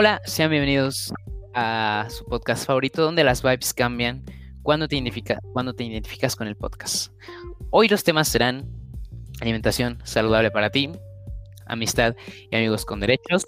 Hola, 0.00 0.22
sean 0.24 0.48
bienvenidos 0.48 1.12
a 1.54 2.06
su 2.08 2.24
podcast 2.24 2.64
favorito 2.64 3.02
donde 3.02 3.24
las 3.24 3.42
vibes 3.42 3.74
cambian 3.74 4.22
cuando 4.62 4.86
te, 4.86 5.02
cuando 5.52 5.74
te 5.74 5.82
identificas 5.82 6.36
con 6.36 6.46
el 6.46 6.54
podcast. 6.54 7.12
Hoy 7.70 7.88
los 7.88 8.04
temas 8.04 8.28
serán 8.28 8.70
alimentación 9.40 9.98
saludable 10.04 10.52
para 10.52 10.70
ti, 10.70 10.92
amistad 11.66 12.14
y 12.48 12.54
amigos 12.54 12.84
con 12.84 13.00
derechos 13.00 13.44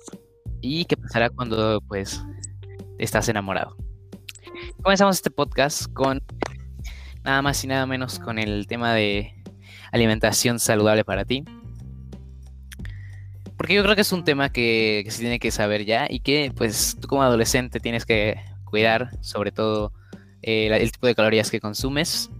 y 0.60 0.86
qué 0.86 0.96
pasará 0.96 1.30
cuando 1.30 1.80
pues 1.86 2.20
estás 2.98 3.28
enamorado. 3.28 3.76
Comenzamos 4.82 5.18
este 5.18 5.30
podcast 5.30 5.86
con 5.92 6.20
nada 7.22 7.42
más 7.42 7.62
y 7.62 7.68
nada 7.68 7.86
menos 7.86 8.18
con 8.18 8.40
el 8.40 8.66
tema 8.66 8.92
de 8.92 9.40
alimentación 9.92 10.58
saludable 10.58 11.04
para 11.04 11.24
ti. 11.24 11.44
Yo 13.70 13.84
creo 13.84 13.94
que 13.94 14.00
es 14.00 14.10
un 14.10 14.24
tema 14.24 14.50
que, 14.50 15.06
se 15.10 15.20
tiene 15.20 15.38
que 15.38 15.52
saber 15.52 15.84
ya 15.84 16.08
y 16.10 16.18
que 16.18 16.52
pues 16.56 16.96
tú 17.00 17.06
como 17.06 17.22
adolescente 17.22 17.78
tienes 17.78 18.04
que 18.04 18.34
cuidar 18.64 19.10
sobre 19.20 19.52
todo 19.52 19.92
eh, 20.42 20.66
el 20.76 20.90
tipo 20.90 21.06
de 21.06 21.14
calorías 21.14 21.52
que 21.52 21.60
consumes. 21.60 22.30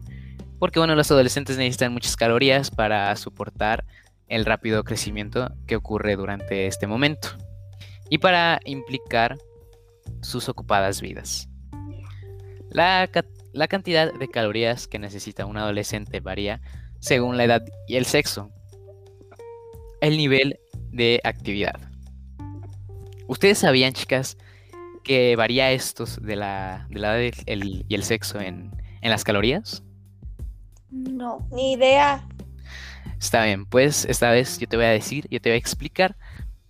Porque 0.58 0.80
bueno, 0.80 0.96
los 0.96 1.08
adolescentes 1.12 1.56
necesitan 1.56 1.92
muchas 1.92 2.16
calorías 2.16 2.72
para 2.72 3.14
soportar 3.14 3.84
el 4.26 4.44
rápido 4.44 4.82
crecimiento 4.82 5.52
que 5.68 5.76
ocurre 5.76 6.16
durante 6.16 6.66
este 6.66 6.88
momento 6.88 7.28
y 8.08 8.18
para 8.18 8.58
implicar 8.64 9.38
sus 10.22 10.48
ocupadas 10.48 11.00
vidas. 11.00 11.48
La, 12.70 13.08
la 13.52 13.68
cantidad 13.68 14.12
de 14.12 14.28
calorías 14.28 14.88
que 14.88 14.98
necesita 14.98 15.46
un 15.46 15.58
adolescente 15.58 16.18
varía 16.18 16.60
según 16.98 17.36
la 17.36 17.44
edad 17.44 17.64
y 17.86 17.94
el 17.94 18.04
sexo. 18.04 18.50
El 20.00 20.16
nivel 20.16 20.58
de 20.90 21.20
actividad. 21.24 21.80
¿Ustedes 23.26 23.58
sabían, 23.58 23.92
chicas, 23.92 24.36
que 25.04 25.36
varía 25.36 25.70
esto 25.72 26.04
de 26.20 26.36
la, 26.36 26.86
de 26.90 26.98
la 26.98 27.20
edad 27.20 27.32
y 27.46 27.94
el 27.94 28.02
sexo 28.02 28.40
en, 28.40 28.70
en 29.00 29.10
las 29.10 29.24
calorías? 29.24 29.82
No, 30.90 31.46
ni 31.52 31.72
idea. 31.72 32.26
Está 33.18 33.44
bien, 33.44 33.66
pues 33.66 34.04
esta 34.06 34.30
vez 34.30 34.58
yo 34.58 34.66
te 34.66 34.76
voy 34.76 34.86
a 34.86 34.90
decir, 34.90 35.26
yo 35.30 35.40
te 35.40 35.50
voy 35.50 35.54
a 35.54 35.58
explicar 35.58 36.16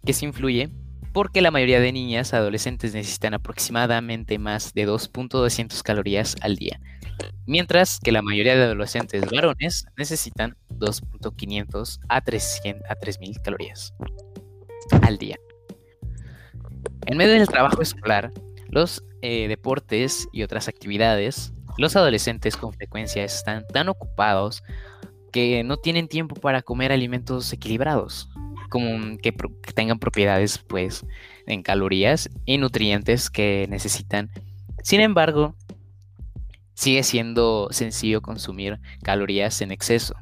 qué 0.04 0.12
se 0.12 0.26
influye, 0.26 0.68
porque 1.12 1.40
la 1.40 1.50
mayoría 1.50 1.80
de 1.80 1.92
niñas 1.92 2.34
adolescentes 2.34 2.94
necesitan 2.94 3.34
aproximadamente 3.34 4.38
más 4.38 4.74
de 4.74 4.86
2.200 4.86 5.82
calorías 5.82 6.36
al 6.40 6.56
día, 6.56 6.80
mientras 7.46 7.98
que 8.00 8.12
la 8.12 8.22
mayoría 8.22 8.56
de 8.56 8.64
adolescentes 8.64 9.24
varones 9.30 9.86
necesitan 9.96 10.56
2.500 10.70 12.00
a 12.08 12.20
300 12.20 12.90
a 12.90 12.94
3000 12.94 13.42
calorías 13.42 13.94
al 15.02 15.18
día. 15.18 15.36
En 17.06 17.16
medio 17.16 17.34
del 17.34 17.48
trabajo 17.48 17.82
escolar, 17.82 18.32
los 18.68 19.04
eh, 19.22 19.48
deportes 19.48 20.28
y 20.32 20.42
otras 20.42 20.68
actividades, 20.68 21.52
los 21.76 21.96
adolescentes 21.96 22.56
con 22.56 22.72
frecuencia 22.72 23.24
están 23.24 23.66
tan 23.66 23.88
ocupados 23.88 24.62
que 25.32 25.62
no 25.64 25.76
tienen 25.76 26.08
tiempo 26.08 26.34
para 26.34 26.62
comer 26.62 26.92
alimentos 26.92 27.52
equilibrados, 27.52 28.28
que, 29.22 29.32
que 29.32 29.72
tengan 29.72 29.98
propiedades 29.98 30.58
pues 30.58 31.04
en 31.46 31.62
calorías 31.62 32.30
y 32.44 32.58
nutrientes 32.58 33.30
que 33.30 33.66
necesitan. 33.68 34.30
Sin 34.82 35.00
embargo, 35.00 35.56
sigue 36.80 37.02
siendo 37.02 37.68
sencillo 37.72 38.22
consumir 38.22 38.80
calorías 39.02 39.60
en 39.60 39.70
exceso. 39.70 40.14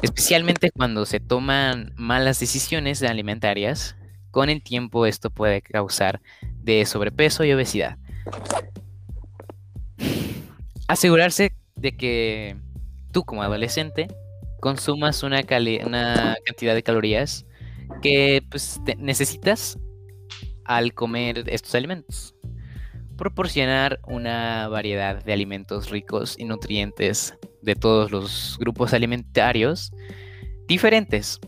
Especialmente 0.00 0.70
cuando 0.70 1.04
se 1.04 1.20
toman 1.20 1.92
malas 1.94 2.40
decisiones 2.40 3.02
alimentarias, 3.02 3.96
con 4.30 4.48
el 4.48 4.62
tiempo 4.62 5.04
esto 5.04 5.28
puede 5.28 5.60
causar 5.60 6.22
de 6.62 6.86
sobrepeso 6.86 7.44
y 7.44 7.52
obesidad. 7.52 7.98
Asegurarse 10.88 11.52
de 11.76 11.96
que 11.98 12.56
tú 13.12 13.22
como 13.24 13.42
adolescente 13.42 14.08
consumas 14.58 15.22
una, 15.22 15.42
cantidad 15.42 16.74
de 16.74 16.82
calorías 16.82 17.44
que 18.00 18.42
pues, 18.50 18.80
necesitas 18.96 19.78
al 20.64 20.94
comer 20.94 21.44
estos 21.48 21.74
alimentos 21.74 22.34
proporcionar 23.20 24.00
una 24.06 24.66
variedad 24.68 25.22
de 25.22 25.34
alimentos 25.34 25.90
ricos 25.90 26.36
y 26.38 26.46
nutrientes 26.46 27.34
de 27.60 27.74
todos 27.74 28.10
los 28.10 28.56
grupos 28.58 28.94
alimentarios 28.94 29.92
diferentes. 30.66 31.38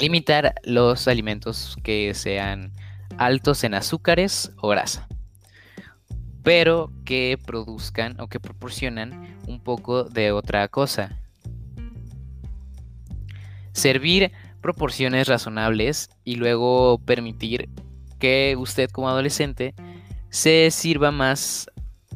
Limitar 0.00 0.54
los 0.64 1.06
alimentos 1.06 1.76
que 1.82 2.14
sean 2.14 2.72
altos 3.18 3.64
en 3.64 3.74
azúcares 3.74 4.50
o 4.62 4.68
grasa, 4.68 5.06
pero 6.42 6.90
que 7.04 7.36
produzcan 7.44 8.18
o 8.18 8.28
que 8.28 8.40
proporcionan 8.40 9.36
un 9.46 9.60
poco 9.60 10.04
de 10.04 10.32
otra 10.32 10.68
cosa. 10.68 11.20
Servir 13.72 14.32
proporciones 14.62 15.28
razonables 15.28 16.08
y 16.24 16.36
luego 16.36 16.98
permitir 17.04 17.68
que 18.18 18.56
usted 18.58 18.88
como 18.88 19.10
adolescente 19.10 19.74
se 20.30 20.70
sirva 20.70 21.10
más, 21.10 21.66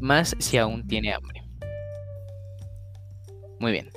más 0.01 0.35
si 0.39 0.59
aún 0.59 0.87
tiene 0.87 1.13
hambre. 1.13 1.43
Muy 3.59 3.73
bien. 3.73 3.91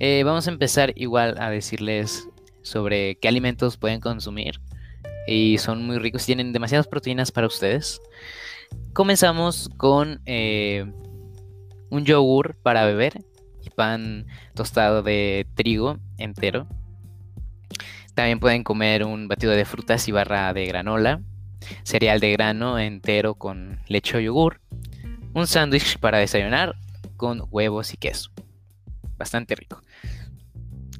Eh, 0.00 0.22
vamos 0.24 0.46
a 0.46 0.50
empezar 0.52 0.92
igual 0.94 1.36
a 1.40 1.50
decirles 1.50 2.28
sobre 2.62 3.16
qué 3.16 3.28
alimentos 3.28 3.76
pueden 3.76 4.00
consumir. 4.00 4.60
Y 5.26 5.58
son 5.58 5.84
muy 5.84 5.98
ricos, 5.98 6.24
tienen 6.24 6.52
demasiadas 6.52 6.86
proteínas 6.86 7.32
para 7.32 7.46
ustedes. 7.46 8.00
Comenzamos 8.92 9.68
con 9.76 10.20
eh, 10.26 10.90
un 11.90 12.04
yogur 12.04 12.56
para 12.62 12.86
beber 12.86 13.24
y 13.62 13.70
pan 13.70 14.26
tostado 14.54 15.02
de 15.02 15.46
trigo 15.54 15.98
entero. 16.16 16.68
También 18.18 18.40
pueden 18.40 18.64
comer 18.64 19.04
un 19.04 19.28
batido 19.28 19.52
de 19.52 19.64
frutas 19.64 20.08
y 20.08 20.10
barra 20.10 20.52
de 20.52 20.66
granola, 20.66 21.20
cereal 21.84 22.18
de 22.18 22.32
grano 22.32 22.76
entero 22.76 23.36
con 23.36 23.78
leche 23.86 24.16
o 24.16 24.20
yogur, 24.20 24.60
un 25.34 25.46
sándwich 25.46 26.00
para 26.00 26.18
desayunar 26.18 26.74
con 27.16 27.44
huevos 27.52 27.94
y 27.94 27.96
queso. 27.96 28.32
Bastante 29.16 29.54
rico. 29.54 29.82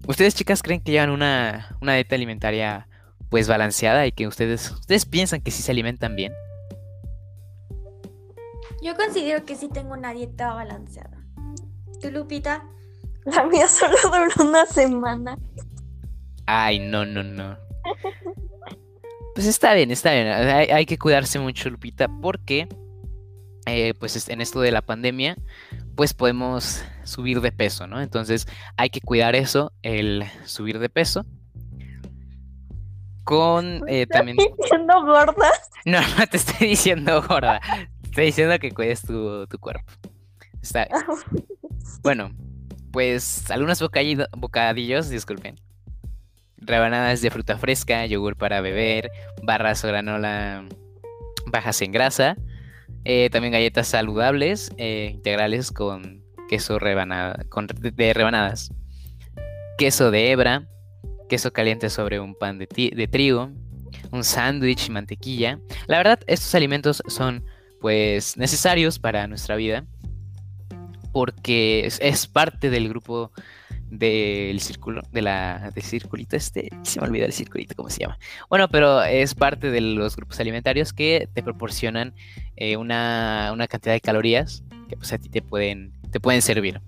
¿Ustedes 0.06 0.36
chicas 0.36 0.62
creen 0.62 0.80
que 0.80 0.92
llevan 0.92 1.10
una, 1.10 1.76
una 1.80 1.94
dieta 1.94 2.14
alimentaria 2.14 2.86
pues 3.30 3.48
balanceada 3.48 4.06
y 4.06 4.12
que 4.12 4.28
ustedes, 4.28 4.70
ustedes 4.70 5.04
piensan 5.04 5.40
que 5.40 5.50
sí 5.50 5.60
se 5.60 5.72
alimentan 5.72 6.14
bien? 6.14 6.32
Yo 8.80 8.94
considero 8.94 9.44
que 9.44 9.56
sí 9.56 9.68
tengo 9.68 9.94
una 9.94 10.14
dieta 10.14 10.54
balanceada. 10.54 11.26
¿Tú, 12.00 12.12
Lupita? 12.12 12.64
La 13.24 13.42
mía 13.42 13.66
solo 13.68 13.96
duró 14.04 14.48
una 14.48 14.66
semana. 14.66 15.36
Ay, 16.50 16.78
no, 16.78 17.04
no, 17.04 17.22
no. 17.22 17.58
Pues 19.34 19.46
está 19.46 19.74
bien, 19.74 19.90
está 19.90 20.12
bien. 20.12 20.28
Hay, 20.28 20.86
que 20.86 20.96
cuidarse 20.96 21.38
mucho, 21.38 21.68
Lupita, 21.68 22.08
porque 22.22 22.66
eh, 23.66 23.92
pues 24.00 24.30
en 24.30 24.40
esto 24.40 24.62
de 24.62 24.72
la 24.72 24.80
pandemia, 24.80 25.36
pues 25.94 26.14
podemos 26.14 26.82
subir 27.04 27.42
de 27.42 27.52
peso, 27.52 27.86
¿no? 27.86 28.00
Entonces 28.00 28.48
hay 28.78 28.88
que 28.88 29.02
cuidar 29.02 29.36
eso, 29.36 29.74
el 29.82 30.24
subir 30.46 30.78
de 30.78 30.88
peso. 30.88 31.26
Con 33.24 33.84
eh, 33.86 34.06
también. 34.06 34.38
¿Estás 34.40 34.56
diciendo 34.56 35.04
gorda? 35.04 35.50
No, 35.84 36.00
no 36.18 36.26
te 36.26 36.38
estoy 36.38 36.68
diciendo 36.68 37.22
gorda. 37.28 37.60
estoy 38.04 38.24
diciendo 38.24 38.58
que 38.58 38.72
cuides 38.72 39.02
tu, 39.02 39.46
tu 39.48 39.58
cuerpo. 39.58 39.92
Está 40.62 40.86
bien. 40.86 41.04
Bueno, 42.02 42.30
pues 42.90 43.50
algunos 43.50 43.82
bocadillos, 43.82 45.10
disculpen 45.10 45.67
rebanadas 46.60 47.20
de 47.20 47.30
fruta 47.30 47.56
fresca, 47.58 48.06
yogur 48.06 48.36
para 48.36 48.60
beber, 48.60 49.10
barras 49.42 49.84
o 49.84 49.88
granola 49.88 50.64
bajas 51.46 51.80
en 51.82 51.92
grasa, 51.92 52.36
eh, 53.04 53.30
también 53.30 53.52
galletas 53.52 53.88
saludables 53.88 54.70
eh, 54.76 55.10
integrales 55.14 55.70
con 55.70 56.22
queso 56.48 56.74
de 56.74 58.12
rebanadas, 58.14 58.70
queso 59.78 60.10
de 60.10 60.30
hebra, 60.30 60.68
queso 61.28 61.52
caliente 61.52 61.90
sobre 61.90 62.20
un 62.20 62.34
pan 62.34 62.58
de, 62.58 62.66
de 62.66 63.08
trigo, 63.08 63.50
un 64.10 64.24
sándwich, 64.24 64.90
mantequilla. 64.90 65.60
La 65.86 65.98
verdad, 65.98 66.20
estos 66.26 66.54
alimentos 66.54 67.02
son 67.06 67.44
pues 67.80 68.36
necesarios 68.36 68.98
para 68.98 69.26
nuestra 69.26 69.56
vida 69.56 69.86
porque 71.12 71.88
es 72.00 72.26
parte 72.26 72.70
del 72.70 72.88
grupo 72.88 73.32
del 73.90 74.60
círculo, 74.60 75.02
de 75.12 75.22
la, 75.22 75.70
del 75.74 75.82
circulito 75.82 76.36
este, 76.36 76.68
se 76.82 77.00
me 77.00 77.06
olvida 77.06 77.24
el 77.24 77.32
circulito, 77.32 77.74
¿cómo 77.74 77.90
se 77.90 78.00
llama? 78.00 78.18
Bueno, 78.48 78.68
pero 78.68 79.02
es 79.02 79.34
parte 79.34 79.70
de 79.70 79.80
los 79.80 80.16
grupos 80.16 80.38
alimentarios 80.40 80.92
que 80.92 81.28
te 81.32 81.42
proporcionan 81.42 82.14
eh, 82.56 82.76
una, 82.76 83.54
cantidad 83.68 83.94
de 83.94 84.00
calorías 84.00 84.62
que 84.88 84.96
pues 84.96 85.12
a 85.12 85.18
ti 85.18 85.28
te 85.28 85.42
pueden, 85.42 85.92
te 86.10 86.20
pueden 86.20 86.42
servir. 86.42 86.80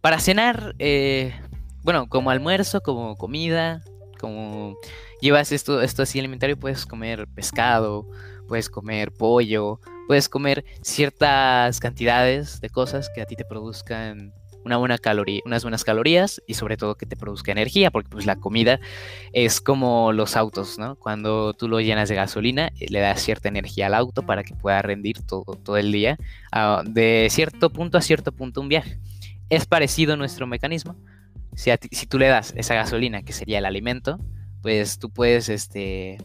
Para 0.00 0.18
cenar, 0.18 0.74
eh, 0.78 1.34
bueno, 1.82 2.08
como 2.08 2.30
almuerzo, 2.30 2.80
como 2.80 3.16
comida, 3.16 3.82
como 4.18 4.76
llevas 5.20 5.52
esto, 5.52 5.82
esto 5.82 6.02
así 6.02 6.18
alimentario, 6.18 6.58
puedes 6.58 6.86
comer 6.86 7.26
pescado, 7.28 8.06
puedes 8.48 8.70
comer 8.70 9.12
pollo, 9.12 9.80
puedes 10.06 10.28
comer 10.28 10.64
ciertas 10.82 11.78
cantidades 11.80 12.60
de 12.60 12.70
cosas 12.70 13.10
que 13.14 13.20
a 13.20 13.26
ti 13.26 13.36
te 13.36 13.44
produzcan 13.44 14.32
una 14.64 14.76
buena 14.76 14.98
unas 15.44 15.62
buenas 15.62 15.84
calorías 15.84 16.42
y 16.46 16.54
sobre 16.54 16.76
todo 16.76 16.96
que 16.96 17.06
te 17.06 17.16
produzca 17.16 17.52
energía, 17.52 17.90
porque 17.90 18.08
pues 18.08 18.26
la 18.26 18.36
comida 18.36 18.80
es 19.32 19.60
como 19.60 20.12
los 20.12 20.36
autos, 20.36 20.78
¿no? 20.78 20.96
Cuando 20.96 21.54
tú 21.54 21.68
lo 21.68 21.80
llenas 21.80 22.08
de 22.08 22.14
gasolina, 22.14 22.70
eh, 22.78 22.86
le 22.90 23.00
das 23.00 23.22
cierta 23.22 23.48
energía 23.48 23.86
al 23.86 23.94
auto 23.94 24.22
para 24.22 24.42
que 24.42 24.54
pueda 24.54 24.82
rendir 24.82 25.22
todo, 25.22 25.56
todo 25.56 25.76
el 25.76 25.92
día, 25.92 26.18
ah, 26.52 26.82
de 26.86 27.28
cierto 27.30 27.70
punto 27.70 27.98
a 27.98 28.02
cierto 28.02 28.32
punto 28.32 28.60
un 28.60 28.68
viaje. 28.68 28.98
Es 29.48 29.66
parecido 29.66 30.16
nuestro 30.16 30.46
mecanismo. 30.46 30.96
Si, 31.54 31.70
si 31.90 32.06
tú 32.06 32.18
le 32.18 32.28
das 32.28 32.54
esa 32.56 32.74
gasolina, 32.74 33.22
que 33.22 33.32
sería 33.32 33.58
el 33.58 33.64
alimento, 33.64 34.18
pues 34.62 34.98
tú 34.98 35.10
puedes, 35.10 35.48
este, 35.48 36.18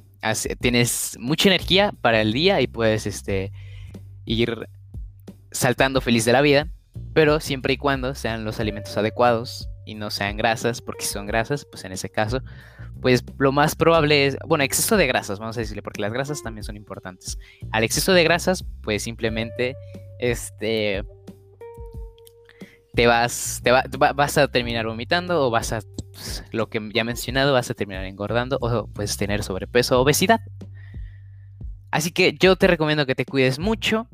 tienes 0.60 1.18
mucha 1.20 1.50
energía 1.50 1.94
para 2.02 2.22
el 2.22 2.34
día 2.34 2.62
y 2.62 2.68
puedes, 2.68 3.08
este, 3.08 3.52
ir 4.26 4.68
saltando 5.52 6.02
feliz 6.02 6.26
de 6.26 6.34
la 6.34 6.42
vida 6.42 6.68
pero 7.14 7.40
siempre 7.40 7.74
y 7.74 7.78
cuando 7.78 8.16
sean 8.16 8.46
los 8.46 8.60
alimentos 8.60 8.98
adecuados 8.98 9.70
y 9.86 9.96
no 9.96 10.10
sean 10.10 10.38
grasas, 10.38 10.82
porque 10.82 11.06
si 11.06 11.14
son 11.14 11.26
grasas, 11.26 11.66
pues 11.66 11.86
en 11.86 11.92
ese 11.92 12.10
caso, 12.10 12.42
pues 13.02 13.24
lo 13.38 13.52
más 13.52 13.76
probable 13.76 14.26
es, 14.26 14.38
bueno, 14.46 14.64
exceso 14.64 14.98
de 14.98 15.08
grasas, 15.08 15.40
vamos 15.40 15.58
a 15.58 15.62
decirle, 15.62 15.82
porque 15.82 16.02
las 16.02 16.12
grasas 16.12 16.42
también 16.42 16.64
son 16.64 16.76
importantes. 16.76 17.38
Al 17.72 17.84
exceso 17.84 18.14
de 18.14 18.24
grasas, 18.24 18.66
pues 18.82 19.04
simplemente, 19.04 19.76
este, 20.20 21.04
te 22.96 23.08
vas, 23.08 23.62
te 23.64 23.72
vas 23.72 24.38
a 24.38 24.48
terminar 24.48 24.88
vomitando 24.88 25.46
o 25.46 25.52
vas 25.52 25.74
a, 25.74 25.82
pues, 26.12 26.44
lo 26.52 26.68
que 26.70 26.90
ya 26.94 27.02
he 27.02 27.04
mencionado, 27.06 27.54
vas 27.54 27.70
a 27.70 27.74
terminar 27.74 28.06
engordando 28.06 28.58
o 28.62 28.88
puedes 28.88 29.18
tener 29.18 29.44
sobrepeso 29.44 30.00
o 30.00 30.02
obesidad. 30.02 30.42
Así 31.92 32.12
que 32.12 32.36
yo 32.40 32.56
te 32.56 32.68
recomiendo 32.68 33.06
que 33.06 33.16
te 33.16 33.26
cuides 33.26 33.60
mucho, 33.60 34.08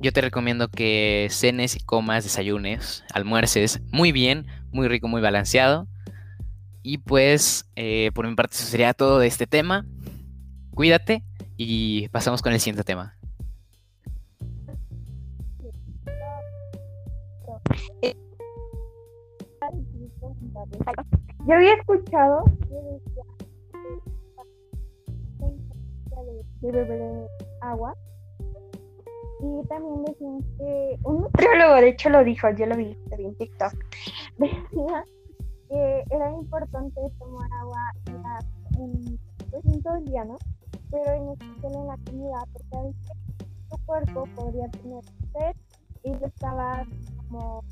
yo 0.00 0.12
te 0.12 0.20
recomiendo 0.20 0.68
que 0.68 1.28
cenes 1.30 1.76
y 1.76 1.80
comas, 1.80 2.24
desayunes, 2.24 3.04
almuerces 3.12 3.80
muy 3.90 4.12
bien, 4.12 4.46
muy 4.70 4.88
rico, 4.88 5.08
muy 5.08 5.20
balanceado. 5.20 5.86
Y 6.82 6.98
pues, 6.98 7.70
eh, 7.76 8.10
por 8.14 8.28
mi 8.28 8.34
parte, 8.34 8.56
eso 8.56 8.66
sería 8.66 8.92
todo 8.92 9.18
de 9.18 9.26
este 9.26 9.46
tema. 9.46 9.86
Cuídate 10.74 11.22
y 11.56 12.08
pasamos 12.08 12.42
con 12.42 12.52
el 12.52 12.60
siguiente 12.60 12.84
tema. 12.84 13.16
Yo 21.46 21.54
había 21.54 21.74
escuchado 21.74 22.44
de 26.60 26.72
beber 26.72 27.28
agua 27.60 27.94
y 29.44 29.66
también 29.68 30.04
decían 30.04 30.40
que 30.58 30.98
un 31.04 31.22
nutriólogo, 31.22 31.74
de 31.74 31.88
hecho 31.88 32.08
lo 32.08 32.24
dijo, 32.24 32.48
yo 32.50 32.66
lo 32.66 32.76
vi, 32.76 32.96
en 33.10 33.34
TikTok, 33.36 33.74
decía 34.38 35.04
que 35.68 36.04
era 36.10 36.30
importante 36.32 37.00
tomar 37.18 37.50
agua 37.60 37.80
en, 38.78 39.18
pues, 39.50 39.64
en 39.66 39.82
todo 39.82 39.96
el 39.96 40.04
día, 40.06 40.24
¿no? 40.24 40.36
Pero 40.90 41.12
en 41.12 41.28
especial 41.30 41.74
en 41.74 41.86
la 41.86 41.96
comida, 42.06 42.46
porque 42.52 42.76
a 42.76 42.82
veces 42.82 43.12
tu 43.70 43.78
cuerpo 43.86 44.24
podría 44.34 44.68
tener 44.70 45.04
sed 45.32 45.56
y 46.04 46.14
lo 46.14 46.26
estaba 46.26 46.86
como 47.28 47.64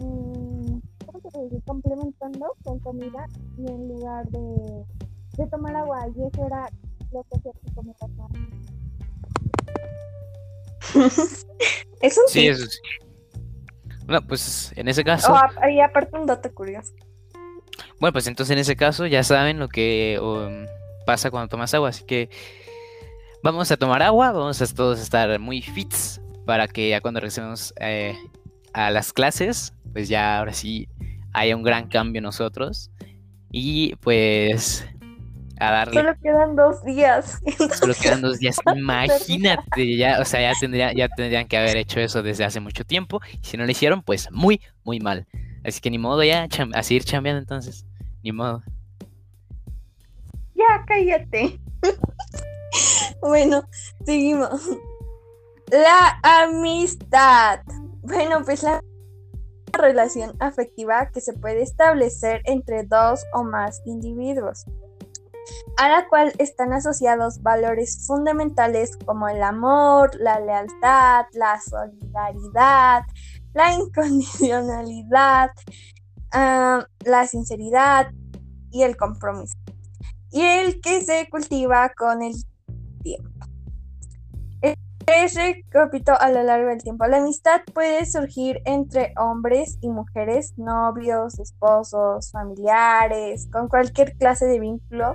mm, 0.00 0.78
¿cómo 1.06 1.30
se 1.30 1.42
dice? 1.44 1.62
complementando 1.66 2.52
con 2.64 2.78
comida 2.80 3.26
y 3.56 3.66
en 3.66 3.88
lugar 3.88 4.26
de, 4.28 4.84
de 5.36 5.46
tomar 5.46 5.76
agua 5.76 6.06
y 6.08 6.24
eso 6.26 6.46
era 6.46 6.68
lo 7.12 7.22
que 7.24 7.38
hacía 7.38 7.52
tu 7.52 7.74
comida 7.74 7.94
eso 12.00 12.20
sí. 12.28 12.46
eso 12.46 12.66
sí. 12.66 12.78
Bueno, 14.06 14.26
pues 14.26 14.72
en 14.76 14.88
ese 14.88 15.04
caso. 15.04 15.32
Oh, 15.32 15.68
y 15.68 15.80
aparte 15.80 16.16
un 16.16 16.26
dato 16.26 16.52
curioso. 16.54 16.92
Bueno, 18.00 18.12
pues 18.12 18.26
entonces 18.26 18.52
en 18.54 18.58
ese 18.58 18.76
caso 18.76 19.06
ya 19.06 19.22
saben 19.22 19.58
lo 19.58 19.68
que 19.68 20.18
um, 20.22 20.66
pasa 21.04 21.30
cuando 21.30 21.48
tomas 21.48 21.74
agua. 21.74 21.90
Así 21.90 22.04
que 22.04 22.30
vamos 23.42 23.70
a 23.70 23.76
tomar 23.76 24.02
agua, 24.02 24.32
vamos 24.32 24.62
a 24.62 24.66
todos 24.74 25.00
estar 25.00 25.38
muy 25.38 25.62
fits 25.62 26.20
para 26.46 26.68
que 26.68 26.88
ya 26.88 27.00
cuando 27.00 27.20
regresemos 27.20 27.74
eh, 27.80 28.16
a 28.72 28.90
las 28.90 29.12
clases, 29.12 29.74
pues 29.92 30.08
ya 30.08 30.38
ahora 30.38 30.54
sí 30.54 30.88
haya 31.34 31.54
un 31.54 31.62
gran 31.62 31.88
cambio 31.88 32.22
nosotros. 32.22 32.90
Y 33.50 33.94
pues 33.96 34.86
Solo 35.92 36.14
quedan 36.22 36.56
dos 36.56 36.84
días. 36.84 37.40
Solo 37.80 37.94
quedan 38.00 38.22
dos 38.22 38.38
días. 38.38 38.58
Imagínate, 38.76 39.96
ya, 39.96 40.20
o 40.20 40.24
sea, 40.24 40.40
ya 40.40 40.58
tendría, 40.58 40.92
ya 40.92 41.08
tendrían 41.08 41.48
que 41.48 41.56
haber 41.56 41.76
hecho 41.76 42.00
eso 42.00 42.22
desde 42.22 42.44
hace 42.44 42.60
mucho 42.60 42.84
tiempo. 42.84 43.20
Y 43.32 43.44
si 43.44 43.56
no 43.56 43.64
lo 43.64 43.70
hicieron, 43.70 44.02
pues 44.02 44.30
muy, 44.30 44.60
muy 44.84 45.00
mal. 45.00 45.26
Así 45.64 45.80
que 45.80 45.90
ni 45.90 45.98
modo 45.98 46.22
ya, 46.22 46.46
a 46.74 46.82
seguir 46.82 47.04
chambeando 47.04 47.40
entonces. 47.40 47.84
Ni 48.22 48.30
modo. 48.32 48.62
Ya, 50.54 50.84
cállate. 50.86 51.58
bueno, 53.20 53.62
seguimos. 54.04 54.60
La 55.70 56.20
amistad. 56.22 57.60
Bueno, 58.02 58.42
pues 58.44 58.62
la 58.62 58.80
relación 59.72 60.34
afectiva 60.40 61.10
que 61.10 61.20
se 61.20 61.32
puede 61.32 61.62
establecer 61.62 62.42
entre 62.44 62.84
dos 62.84 63.24
o 63.34 63.44
más 63.44 63.82
individuos 63.84 64.64
a 65.76 65.88
la 65.88 66.08
cual 66.08 66.32
están 66.38 66.72
asociados 66.72 67.42
valores 67.42 68.06
fundamentales 68.06 68.96
como 69.04 69.28
el 69.28 69.42
amor, 69.42 70.10
la 70.20 70.40
lealtad, 70.40 71.26
la 71.32 71.60
solidaridad, 71.60 73.02
la 73.54 73.74
incondicionalidad, 73.74 75.50
ah, 76.32 76.84
la 77.04 77.26
sinceridad 77.26 78.10
y 78.70 78.82
el 78.82 78.96
compromiso. 78.96 79.56
Y 80.30 80.42
el 80.42 80.80
que 80.80 81.04
se 81.04 81.28
cultiva 81.30 81.90
con 81.96 82.22
el 82.22 82.34
tiempo. 83.02 83.37
Ese 85.10 85.64
repito 85.70 86.12
a 86.20 86.28
lo 86.28 86.42
largo 86.42 86.68
del 86.68 86.82
tiempo. 86.82 87.06
La 87.06 87.16
amistad 87.16 87.62
puede 87.72 88.04
surgir 88.04 88.60
entre 88.66 89.14
hombres 89.16 89.78
y 89.80 89.88
mujeres, 89.88 90.52
novios, 90.58 91.38
esposos, 91.38 92.30
familiares, 92.30 93.48
con 93.50 93.68
cualquier 93.68 94.18
clase 94.18 94.44
de 94.44 94.60
vínculo, 94.60 95.14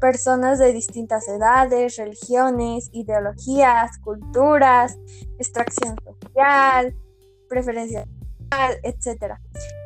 personas 0.00 0.58
de 0.58 0.72
distintas 0.72 1.28
edades, 1.28 1.96
religiones, 1.96 2.88
ideologías, 2.92 3.98
culturas, 3.98 4.96
extracción 5.38 5.96
social, 6.02 6.96
preferencia 7.50 8.06
social, 8.06 8.76
etc. 8.82 9.34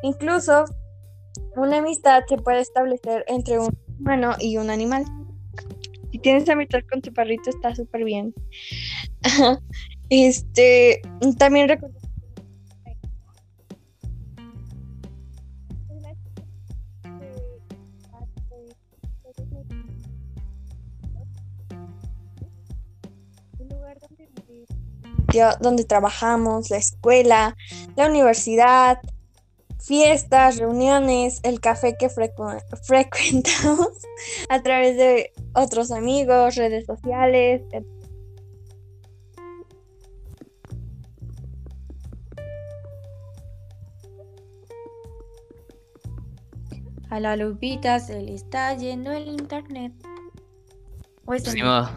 Incluso 0.03 0.63
una 1.57 1.79
amistad 1.79 2.23
se 2.29 2.37
puede 2.37 2.61
establecer 2.61 3.25
entre 3.27 3.59
un 3.59 3.77
humano 3.99 4.35
y 4.39 4.55
un 4.55 4.69
animal. 4.69 5.03
Si 6.11 6.19
tienes 6.19 6.47
amistad 6.49 6.81
con 6.89 7.01
tu 7.01 7.13
perrito 7.13 7.49
está 7.49 7.73
súper 7.73 8.03
bien. 8.03 8.33
este, 10.09 11.01
también 11.37 11.69
recuerdo 11.69 12.01
donde 25.61 25.85
trabajamos, 25.85 26.69
la 26.69 26.77
escuela, 26.77 27.55
la 27.95 28.07
universidad, 28.07 28.99
fiestas, 29.81 30.57
reuniones, 30.57 31.39
el 31.43 31.59
café 31.59 31.95
que 31.97 32.09
frecuentamos 32.83 33.89
a 34.49 34.61
través 34.61 34.97
de 34.97 35.31
otros 35.53 35.91
amigos, 35.91 36.55
redes 36.55 36.85
sociales. 36.85 37.61
A 47.09 47.19
la 47.19 47.35
Lupita 47.35 47.99
se 47.99 48.21
le 48.21 48.35
está 48.35 48.73
yendo 48.73 49.11
el 49.11 49.27
internet. 49.27 49.91
Pues 51.25 51.43
no, 51.55 51.89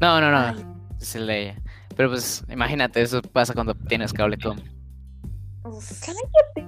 no, 0.00 0.20
no. 0.20 0.78
Se 0.98 1.18
le 1.18 1.56
pero 1.98 2.10
pues 2.10 2.44
imagínate, 2.48 3.02
eso 3.02 3.20
pasa 3.20 3.54
cuando 3.54 3.74
tienes 3.74 4.12
cable 4.12 4.38
Cállate. 6.04 6.66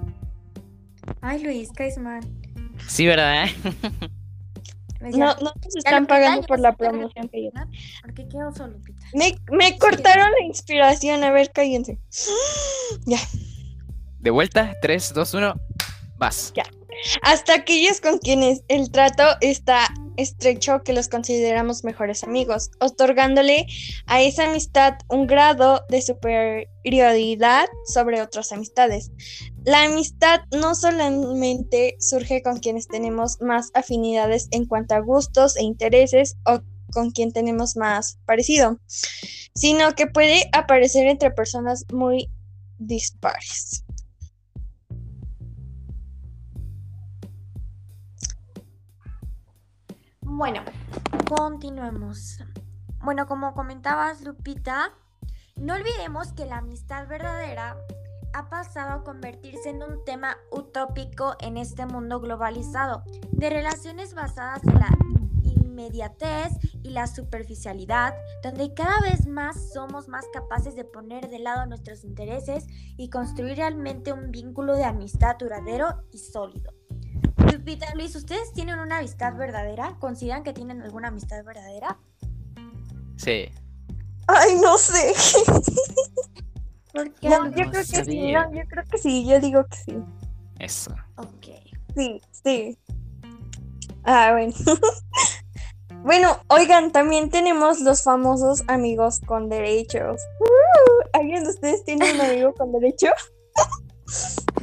Ay, 1.20 1.42
Luis, 1.42 1.70
caes 1.72 1.98
mal. 1.98 2.20
Sí, 2.88 3.06
¿verdad? 3.06 3.46
No, 5.00 5.34
no 5.36 5.52
nos 5.64 5.76
están 5.76 6.06
pagando 6.06 6.46
por 6.46 6.60
la 6.60 6.76
promoción 6.76 7.28
que 7.28 7.44
yo. 7.44 7.50
¿Por 8.02 8.12
qué 8.12 8.28
quedo 8.28 8.52
solo, 8.52 8.78
Me, 9.14 9.34
me 9.50 9.78
cortaron 9.78 10.30
la 10.30 10.44
inspiración. 10.44 11.24
A 11.24 11.30
ver, 11.30 11.50
cállense. 11.52 11.98
Ya. 13.06 13.18
De 14.18 14.30
vuelta, 14.30 14.76
3, 14.82 15.14
2, 15.14 15.34
1, 15.34 15.54
vas. 16.18 16.52
Ya. 16.54 16.64
Hasta 17.22 17.54
aquellos 17.54 18.00
con 18.00 18.18
quienes 18.18 18.62
el 18.68 18.90
trato 18.90 19.22
está 19.40 19.88
estrecho 20.20 20.82
que 20.82 20.92
los 20.92 21.08
consideramos 21.08 21.84
mejores 21.84 22.24
amigos, 22.24 22.70
otorgándole 22.80 23.66
a 24.06 24.22
esa 24.22 24.48
amistad 24.48 24.94
un 25.08 25.26
grado 25.26 25.84
de 25.88 26.02
superioridad 26.02 27.66
sobre 27.86 28.22
otras 28.22 28.52
amistades. 28.52 29.10
La 29.64 29.84
amistad 29.84 30.40
no 30.52 30.74
solamente 30.74 31.96
surge 31.98 32.42
con 32.42 32.58
quienes 32.58 32.88
tenemos 32.88 33.40
más 33.40 33.70
afinidades 33.74 34.48
en 34.50 34.66
cuanto 34.66 34.94
a 34.94 35.00
gustos 35.00 35.56
e 35.56 35.62
intereses 35.62 36.36
o 36.46 36.60
con 36.92 37.10
quien 37.10 37.32
tenemos 37.32 37.76
más 37.76 38.18
parecido, 38.26 38.80
sino 39.54 39.92
que 39.94 40.06
puede 40.06 40.48
aparecer 40.52 41.06
entre 41.06 41.30
personas 41.30 41.84
muy 41.92 42.28
dispares. 42.78 43.84
Bueno, 50.40 50.62
continuemos. 51.28 52.38
Bueno, 53.04 53.26
como 53.26 53.52
comentabas, 53.52 54.22
Lupita, 54.22 54.90
no 55.56 55.74
olvidemos 55.74 56.32
que 56.32 56.46
la 56.46 56.56
amistad 56.56 57.06
verdadera 57.06 57.76
ha 58.32 58.48
pasado 58.48 58.92
a 58.92 59.04
convertirse 59.04 59.68
en 59.68 59.82
un 59.82 60.02
tema 60.06 60.38
utópico 60.50 61.36
en 61.40 61.58
este 61.58 61.84
mundo 61.84 62.20
globalizado, 62.20 63.02
de 63.32 63.50
relaciones 63.50 64.14
basadas 64.14 64.64
en 64.64 64.76
la 64.76 64.88
inmediatez 65.42 66.54
y 66.82 66.88
la 66.88 67.06
superficialidad, 67.06 68.14
donde 68.42 68.72
cada 68.72 68.98
vez 69.02 69.26
más 69.26 69.74
somos 69.74 70.08
más 70.08 70.24
capaces 70.32 70.74
de 70.74 70.86
poner 70.86 71.28
de 71.28 71.40
lado 71.40 71.66
nuestros 71.66 72.02
intereses 72.02 72.66
y 72.96 73.10
construir 73.10 73.58
realmente 73.58 74.14
un 74.14 74.30
vínculo 74.30 74.74
de 74.74 74.84
amistad 74.84 75.36
duradero 75.38 76.02
y 76.12 76.16
sólido. 76.16 76.72
Lupita, 77.60 77.94
Luis, 77.94 78.16
¿ustedes 78.16 78.54
tienen 78.54 78.78
una 78.78 79.00
amistad 79.00 79.36
verdadera? 79.36 79.94
¿Consideran 79.98 80.42
que 80.42 80.54
tienen 80.54 80.80
alguna 80.80 81.08
amistad 81.08 81.44
verdadera? 81.44 81.98
Sí. 83.16 83.50
Ay, 84.26 84.54
no 84.62 84.78
sé. 84.78 85.12
¿Por 86.94 87.12
qué? 87.16 87.28
No, 87.28 87.50
yo 87.50 87.70
creo 87.70 87.70
que 87.70 87.84
sí, 87.84 88.32
no, 88.32 88.54
yo 88.54 88.62
creo 88.66 88.84
que 88.90 88.96
sí, 88.96 89.26
yo 89.28 89.38
digo 89.40 89.66
que 89.66 89.76
sí. 89.76 89.98
Eso. 90.58 90.94
Ok. 91.16 91.48
Sí, 91.94 92.22
sí. 92.42 92.78
Ah, 94.04 94.30
bueno. 94.32 94.54
bueno, 96.02 96.40
oigan, 96.48 96.92
también 96.92 97.28
tenemos 97.28 97.80
los 97.80 98.02
famosos 98.02 98.64
amigos 98.68 99.20
con 99.26 99.50
derechos. 99.50 100.18
Uh, 100.40 101.18
¿Alguien 101.18 101.44
de 101.44 101.50
ustedes 101.50 101.84
tiene 101.84 102.10
un 102.10 102.20
amigo 102.22 102.54
con 102.54 102.72
derecho? 102.72 103.08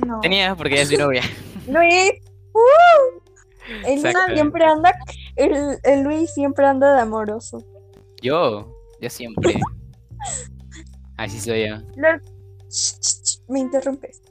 No. 0.05 0.19
Tenía 0.19 0.55
porque 0.55 0.79
es 0.79 0.89
mi 0.91 0.97
novia. 0.97 1.23
Luis. 1.67 2.26
Uh, 2.57 3.85
el 3.85 3.99
siempre 4.33 4.63
anda, 4.65 4.93
el, 5.35 5.77
el 5.83 6.03
Luis 6.03 6.33
siempre 6.33 6.65
anda 6.65 6.93
de 6.95 7.01
amoroso. 7.01 7.63
Yo, 8.21 8.73
yo 9.01 9.09
siempre. 9.09 9.59
Así 11.17 11.39
soy 11.39 11.67
yo. 11.67 11.75
Lo- 11.95 12.19
Me 13.49 13.59
interrumpes. 13.59 14.21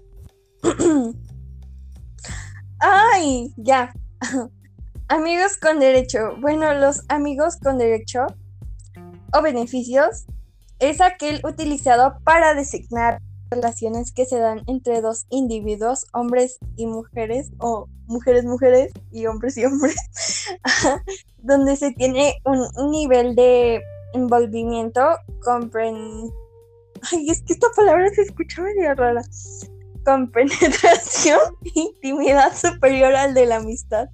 Ay, 2.78 3.52
ya. 3.56 3.92
Amigos 5.08 5.56
con 5.58 5.78
derecho. 5.78 6.36
Bueno, 6.40 6.74
los 6.74 7.02
amigos 7.08 7.56
con 7.62 7.78
derecho 7.78 8.26
o 9.32 9.42
beneficios 9.42 10.26
es 10.78 11.00
aquel 11.00 11.40
utilizado 11.44 12.18
para 12.24 12.54
designar 12.54 13.20
relaciones 13.50 14.12
que 14.12 14.24
se 14.24 14.38
dan 14.38 14.62
entre 14.66 15.00
dos 15.00 15.26
individuos, 15.30 16.06
hombres 16.12 16.58
y 16.76 16.86
mujeres, 16.86 17.50
o 17.58 17.88
mujeres, 18.06 18.44
mujeres 18.44 18.92
y 19.12 19.26
hombres 19.26 19.56
y 19.56 19.64
hombres, 19.64 19.96
donde 21.38 21.76
se 21.76 21.92
tiene 21.92 22.34
un, 22.44 22.90
nivel 22.90 23.34
de 23.34 23.82
envolvimiento 24.14 25.02
compren 25.42 26.30
Ay, 27.12 27.28
es 27.30 27.42
que 27.42 27.52
esta 27.52 27.68
palabra 27.76 28.08
se 28.14 28.22
escucha 28.22 28.62
medio 28.62 28.94
rara. 28.94 29.22
Con 30.04 30.30
penetración 30.30 31.40
e 31.64 31.80
intimidad 31.80 32.56
superior 32.56 33.14
al 33.14 33.34
de 33.34 33.46
la 33.46 33.56
amistad. 33.56 34.08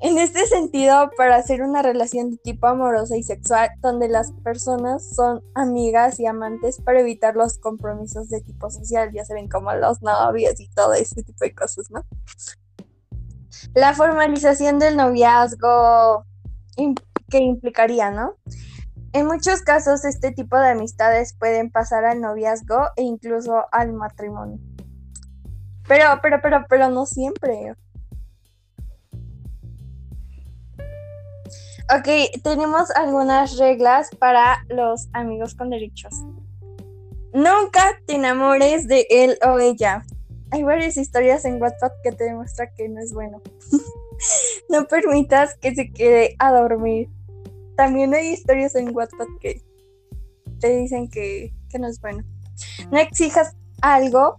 En 0.00 0.18
este 0.18 0.46
sentido, 0.46 1.10
para 1.16 1.36
hacer 1.36 1.62
una 1.62 1.80
relación 1.80 2.30
de 2.30 2.36
tipo 2.36 2.66
amorosa 2.66 3.16
y 3.16 3.22
sexual, 3.22 3.70
donde 3.80 4.08
las 4.08 4.30
personas 4.44 5.14
son 5.14 5.42
amigas 5.54 6.20
y 6.20 6.26
amantes 6.26 6.80
para 6.82 7.00
evitar 7.00 7.34
los 7.34 7.58
compromisos 7.58 8.28
de 8.28 8.42
tipo 8.42 8.68
social, 8.70 9.10
ya 9.12 9.24
saben, 9.24 9.48
como 9.48 9.72
los 9.74 10.02
novios 10.02 10.60
y 10.60 10.68
todo 10.68 10.92
ese 10.92 11.22
tipo 11.22 11.44
de 11.44 11.54
cosas, 11.54 11.90
¿no? 11.90 12.04
La 13.74 13.94
formalización 13.94 14.78
del 14.78 14.98
noviazgo 14.98 16.26
que 17.30 17.38
implicaría, 17.38 18.10
¿no? 18.10 18.34
En 19.14 19.26
muchos 19.26 19.62
casos, 19.62 20.04
este 20.04 20.30
tipo 20.30 20.58
de 20.58 20.72
amistades 20.72 21.32
pueden 21.32 21.70
pasar 21.70 22.04
al 22.04 22.20
noviazgo 22.20 22.88
e 22.96 23.02
incluso 23.02 23.64
al 23.72 23.94
matrimonio. 23.94 24.58
Pero, 25.88 26.04
pero, 26.20 26.40
pero, 26.42 26.66
pero 26.68 26.90
no 26.90 27.06
siempre. 27.06 27.74
Ok, 31.88 32.42
tenemos 32.42 32.90
algunas 32.96 33.58
reglas 33.58 34.10
para 34.18 34.64
los 34.68 35.06
amigos 35.12 35.54
con 35.54 35.70
derechos. 35.70 36.14
Nunca 37.32 38.00
te 38.06 38.14
enamores 38.14 38.88
de 38.88 39.06
él 39.08 39.38
o 39.46 39.60
ella. 39.60 40.04
Hay 40.50 40.64
varias 40.64 40.96
historias 40.96 41.44
en 41.44 41.62
WhatsApp 41.62 41.92
que 42.02 42.10
te 42.10 42.24
demuestran 42.24 42.70
que 42.76 42.88
no 42.88 43.00
es 43.00 43.12
bueno. 43.12 43.40
no 44.68 44.88
permitas 44.88 45.54
que 45.58 45.76
se 45.76 45.92
quede 45.92 46.34
a 46.40 46.50
dormir. 46.50 47.08
También 47.76 48.14
hay 48.14 48.30
historias 48.30 48.74
en 48.74 48.92
WhatsApp 48.92 49.28
que 49.40 49.62
te 50.58 50.76
dicen 50.76 51.08
que, 51.08 51.54
que 51.68 51.78
no 51.78 51.86
es 51.86 52.00
bueno. 52.00 52.24
No 52.90 52.98
exijas 52.98 53.54
algo 53.80 54.38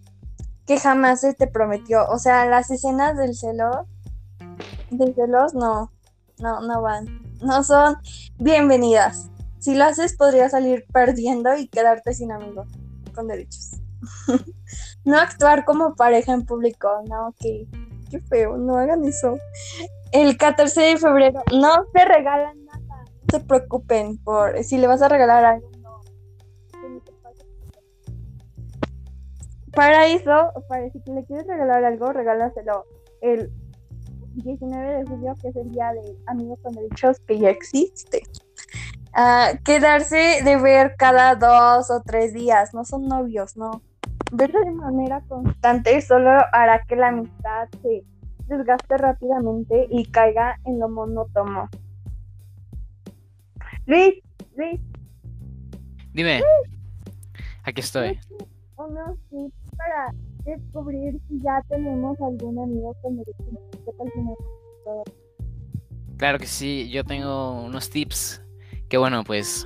que 0.65 0.77
jamás 0.77 1.21
se 1.21 1.33
te 1.33 1.47
prometió. 1.47 2.09
O 2.09 2.19
sea, 2.19 2.45
las 2.45 2.69
escenas 2.71 3.15
del 3.15 3.35
celo, 3.35 3.87
del 4.89 5.15
celos 5.15 5.53
no, 5.53 5.93
no, 6.39 6.59
no 6.59 6.81
van. 6.81 7.26
No 7.41 7.63
son 7.63 7.97
bienvenidas. 8.39 9.29
Si 9.59 9.75
lo 9.75 9.83
haces, 9.83 10.15
podría 10.15 10.49
salir 10.49 10.85
perdiendo 10.91 11.55
y 11.55 11.67
quedarte 11.67 12.13
sin 12.13 12.31
amigos 12.31 12.67
con 13.13 13.27
derechos. 13.27 13.71
no 15.05 15.17
actuar 15.17 15.65
como 15.65 15.95
pareja 15.95 16.33
en 16.33 16.45
público, 16.45 16.89
no, 17.07 17.33
que 17.39 17.67
qué 18.09 18.19
feo, 18.21 18.57
no 18.57 18.77
hagan 18.77 19.05
eso. 19.05 19.37
El 20.11 20.37
14 20.37 20.81
de 20.81 20.97
febrero 20.97 21.43
no 21.53 21.85
se 21.93 22.05
regalan 22.05 22.65
nada, 22.65 23.03
no 23.03 23.25
se 23.31 23.39
preocupen 23.41 24.17
por 24.23 24.63
si 24.63 24.77
le 24.77 24.87
vas 24.87 25.01
a 25.01 25.09
regalar 25.09 25.45
algo. 25.45 25.69
Para 29.73 30.07
eso, 30.07 30.53
para 30.67 30.89
si 30.89 30.99
le 31.05 31.23
quieres 31.25 31.45
regalar 31.45 31.83
algo, 31.83 32.11
regálaselo 32.11 32.85
el 33.21 33.51
19 34.43 34.97
de 34.97 35.05
julio, 35.05 35.35
que 35.41 35.49
es 35.49 35.55
el 35.55 35.71
día 35.71 35.91
de 35.93 36.17
amigos 36.27 36.59
con 36.61 36.73
derechos 36.73 37.19
que 37.21 37.39
ya 37.39 37.49
existe. 37.49 38.23
Ah, 39.13 39.53
quedarse 39.63 40.41
de 40.43 40.57
ver 40.57 40.95
cada 40.97 41.35
dos 41.35 41.89
o 41.89 42.01
tres 42.01 42.33
días, 42.33 42.73
no 42.73 42.85
son 42.85 43.07
novios, 43.07 43.57
no. 43.57 43.81
Verse 44.31 44.59
de 44.59 44.71
manera 44.71 45.21
constante 45.27 46.01
solo 46.01 46.29
hará 46.51 46.83
que 46.87 46.95
la 46.95 47.09
amistad 47.09 47.67
se 47.81 48.03
desgaste 48.47 48.97
rápidamente 48.97 49.87
y 49.89 50.05
caiga 50.05 50.59
en 50.65 50.79
lo 50.79 50.89
monótono. 50.89 51.69
Luis, 53.85 54.15
Luis, 54.55 54.81
Dime. 56.17 56.41
Aquí 57.61 57.81
estoy. 57.81 58.19
unos 58.75 59.19
tips 59.29 59.53
para 59.77 60.11
descubrir 60.45 61.21
si 61.27 61.39
ya 61.41 61.61
tenemos 61.69 62.19
algún 62.21 62.57
amigo 62.57 62.95
con 63.03 63.17
derechos. 63.17 63.76
¿Qué 63.87 63.93
tal 63.97 64.11
si 64.13 64.19
nos- 64.21 64.37
Claro 66.17 66.39
que 66.39 66.45
sí, 66.47 66.89
yo 66.89 67.05
tengo 67.05 67.61
unos 67.61 67.89
tips 67.89 68.41
que 68.89 68.97
bueno, 68.97 69.23
pues 69.23 69.65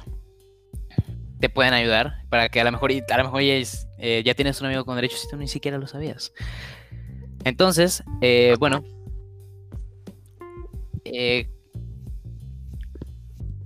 te 1.40 1.50
pueden 1.50 1.74
ayudar 1.74 2.24
para 2.30 2.50
que 2.50 2.62
a 2.62 2.64
lo 2.64 2.72
mejor 2.72 2.92
a 2.92 3.18
lo 3.18 3.24
mejor 3.24 3.42
eh, 3.42 4.22
ya 4.24 4.36
tienes 4.36 4.62
un 4.62 4.68
amigo 4.68 4.86
con 4.86 4.96
derechos 4.96 5.24
y 5.26 5.30
tú 5.32 5.38
ni 5.38 5.48
siquiera 5.48 5.80
lo 5.80 5.88
sabías. 5.88 6.34
Entonces, 7.46 8.04
eh, 8.22 8.56
bueno, 8.60 8.84
eh, 11.06 11.50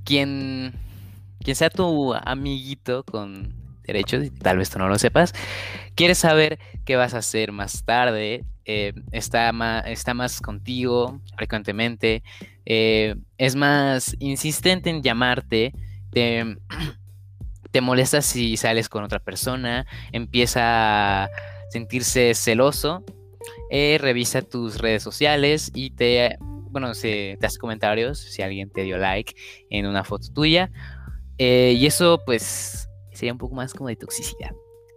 quien, 0.06 0.74
quien 1.44 1.56
sea 1.58 1.70
tu 1.70 2.14
amiguito 2.14 3.04
con 3.04 3.54
derechos, 3.84 4.30
tal 4.42 4.58
vez 4.58 4.70
tú 4.70 4.80
no 4.80 4.88
lo 4.88 4.98
sepas, 4.98 5.34
quiere 5.96 6.16
saber 6.16 6.60
qué 6.86 6.96
vas 6.96 7.14
a 7.14 7.18
hacer 7.18 7.52
más 7.52 7.84
tarde, 7.84 8.46
eh, 8.66 8.94
está, 9.12 9.52
más, 9.52 9.86
está 9.86 10.16
más 10.16 10.42
contigo 10.42 11.22
frecuentemente, 11.38 12.24
eh, 12.66 13.16
es 13.38 13.56
más 13.56 14.16
insistente 14.20 14.90
en 14.90 15.04
llamarte, 15.04 15.72
te, 16.10 16.58
te 17.72 17.82
molesta 17.82 18.24
si 18.24 18.58
sales 18.58 18.90
con 18.90 19.04
otra 19.04 19.20
persona, 19.20 19.86
empieza, 20.12 21.30
sentirse 21.70 22.34
celoso, 22.34 23.04
eh, 23.70 23.98
revisa 24.00 24.42
tus 24.42 24.80
redes 24.80 25.04
sociales 25.04 25.72
y 25.76 25.92
te, 25.92 26.36
bueno, 26.40 26.92
te 26.94 27.38
hace 27.44 27.60
comentarios 27.60 28.18
si 28.18 28.42
alguien 28.42 28.72
te 28.72 28.82
dio 28.82 28.98
like 28.98 29.36
en 29.70 29.86
una 29.86 30.04
foto 30.04 30.28
tuya. 30.34 30.72
Y 31.38 31.86
eso, 31.86 32.22
pues, 32.26 32.90
sería 33.12 33.34
un 33.34 33.38
poco 33.38 33.56
más 33.56 33.74
como 33.74 33.90
de 33.90 33.98
toxicidad. 33.98 34.52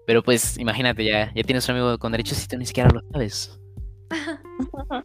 Pero 0.09 0.23
pues, 0.23 0.57
imagínate, 0.57 1.05
ya, 1.05 1.31
ya 1.35 1.43
tienes 1.43 1.69
un 1.69 1.75
amigo 1.77 1.99
con 1.99 2.13
derechos 2.13 2.43
y 2.43 2.49
tú 2.49 2.57
ni 2.57 2.65
siquiera 2.65 2.89
lo 2.89 3.03
sabes. 3.13 3.61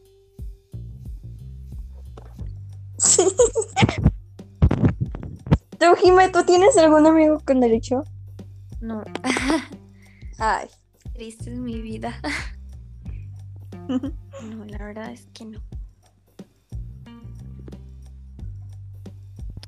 ¿Tú, 5.78 5.86
Jime, 6.02 6.30
tú 6.30 6.46
tienes 6.46 6.78
algún 6.78 7.06
amigo 7.06 7.42
con 7.46 7.60
derecho? 7.60 8.06
No. 8.80 9.04
Ay. 10.40 10.70
Triste 11.14 11.52
es 11.52 11.60
mi 11.60 11.82
vida. 11.82 12.18
No, 13.90 14.64
la 14.66 14.78
verdad 14.78 15.12
es 15.12 15.28
que 15.34 15.44
no. 15.44 15.62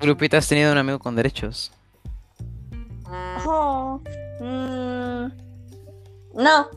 Lupita, 0.00 0.38
¿has 0.38 0.48
tenido 0.48 0.72
un 0.72 0.78
amigo 0.78 0.98
con 0.98 1.14
derechos? 1.14 1.70
Oh, 3.46 4.00
mm, 4.40 5.26
no, 6.34 6.68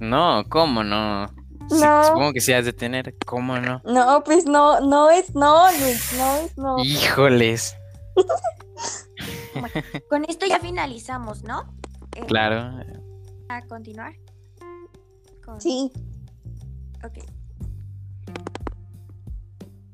No, 0.00 0.44
¿cómo 0.48 0.82
no? 0.84 1.26
Sí, 1.68 1.80
No. 1.80 2.04
Supongo 2.04 2.32
que 2.32 2.40
sí 2.40 2.52
has 2.52 2.64
de 2.64 2.72
tener, 2.72 3.14
¿cómo 3.26 3.58
no? 3.58 3.80
no, 3.84 4.22
pues 4.24 4.46
no, 4.46 4.80
no 4.80 5.10
es 5.10 5.34
no, 5.34 5.70
Luis, 5.72 6.14
no 6.16 6.36
es 6.36 6.56
no. 6.58 6.78
Híjoles, 6.84 7.76
Con 10.08 10.24
esto 10.24 10.46
ya 10.46 10.58
finalizamos, 10.60 11.42
¿no? 11.44 11.74
Eh, 12.16 12.24
claro. 12.26 12.80
A 13.48 13.62
continuar. 13.66 14.14
Con- 15.44 15.60
Sí. 15.60 15.90
Ok. 17.04 17.18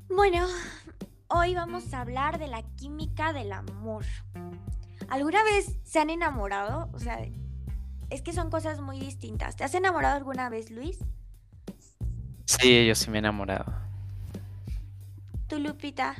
Bueno, 0.09 0.45
hoy 1.29 1.55
vamos 1.55 1.93
a 1.93 2.01
hablar 2.01 2.39
de 2.39 2.47
la 2.47 2.61
química 2.77 3.33
del 3.33 3.51
amor. 3.51 4.05
¿Alguna 5.09 5.43
vez 5.43 5.77
se 5.83 5.99
han 5.99 6.09
enamorado? 6.09 6.89
O 6.93 6.99
sea, 6.99 7.19
es 8.09 8.21
que 8.21 8.33
son 8.33 8.49
cosas 8.49 8.79
muy 8.81 8.99
distintas. 8.99 9.55
¿Te 9.55 9.63
has 9.63 9.73
enamorado 9.75 10.15
alguna 10.15 10.49
vez, 10.49 10.71
Luis? 10.71 10.99
Sí, 12.45 12.85
yo 12.87 12.95
sí 12.95 13.09
me 13.09 13.17
he 13.17 13.19
enamorado. 13.19 13.65
¿Tú, 15.47 15.59
Lupita? 15.59 16.15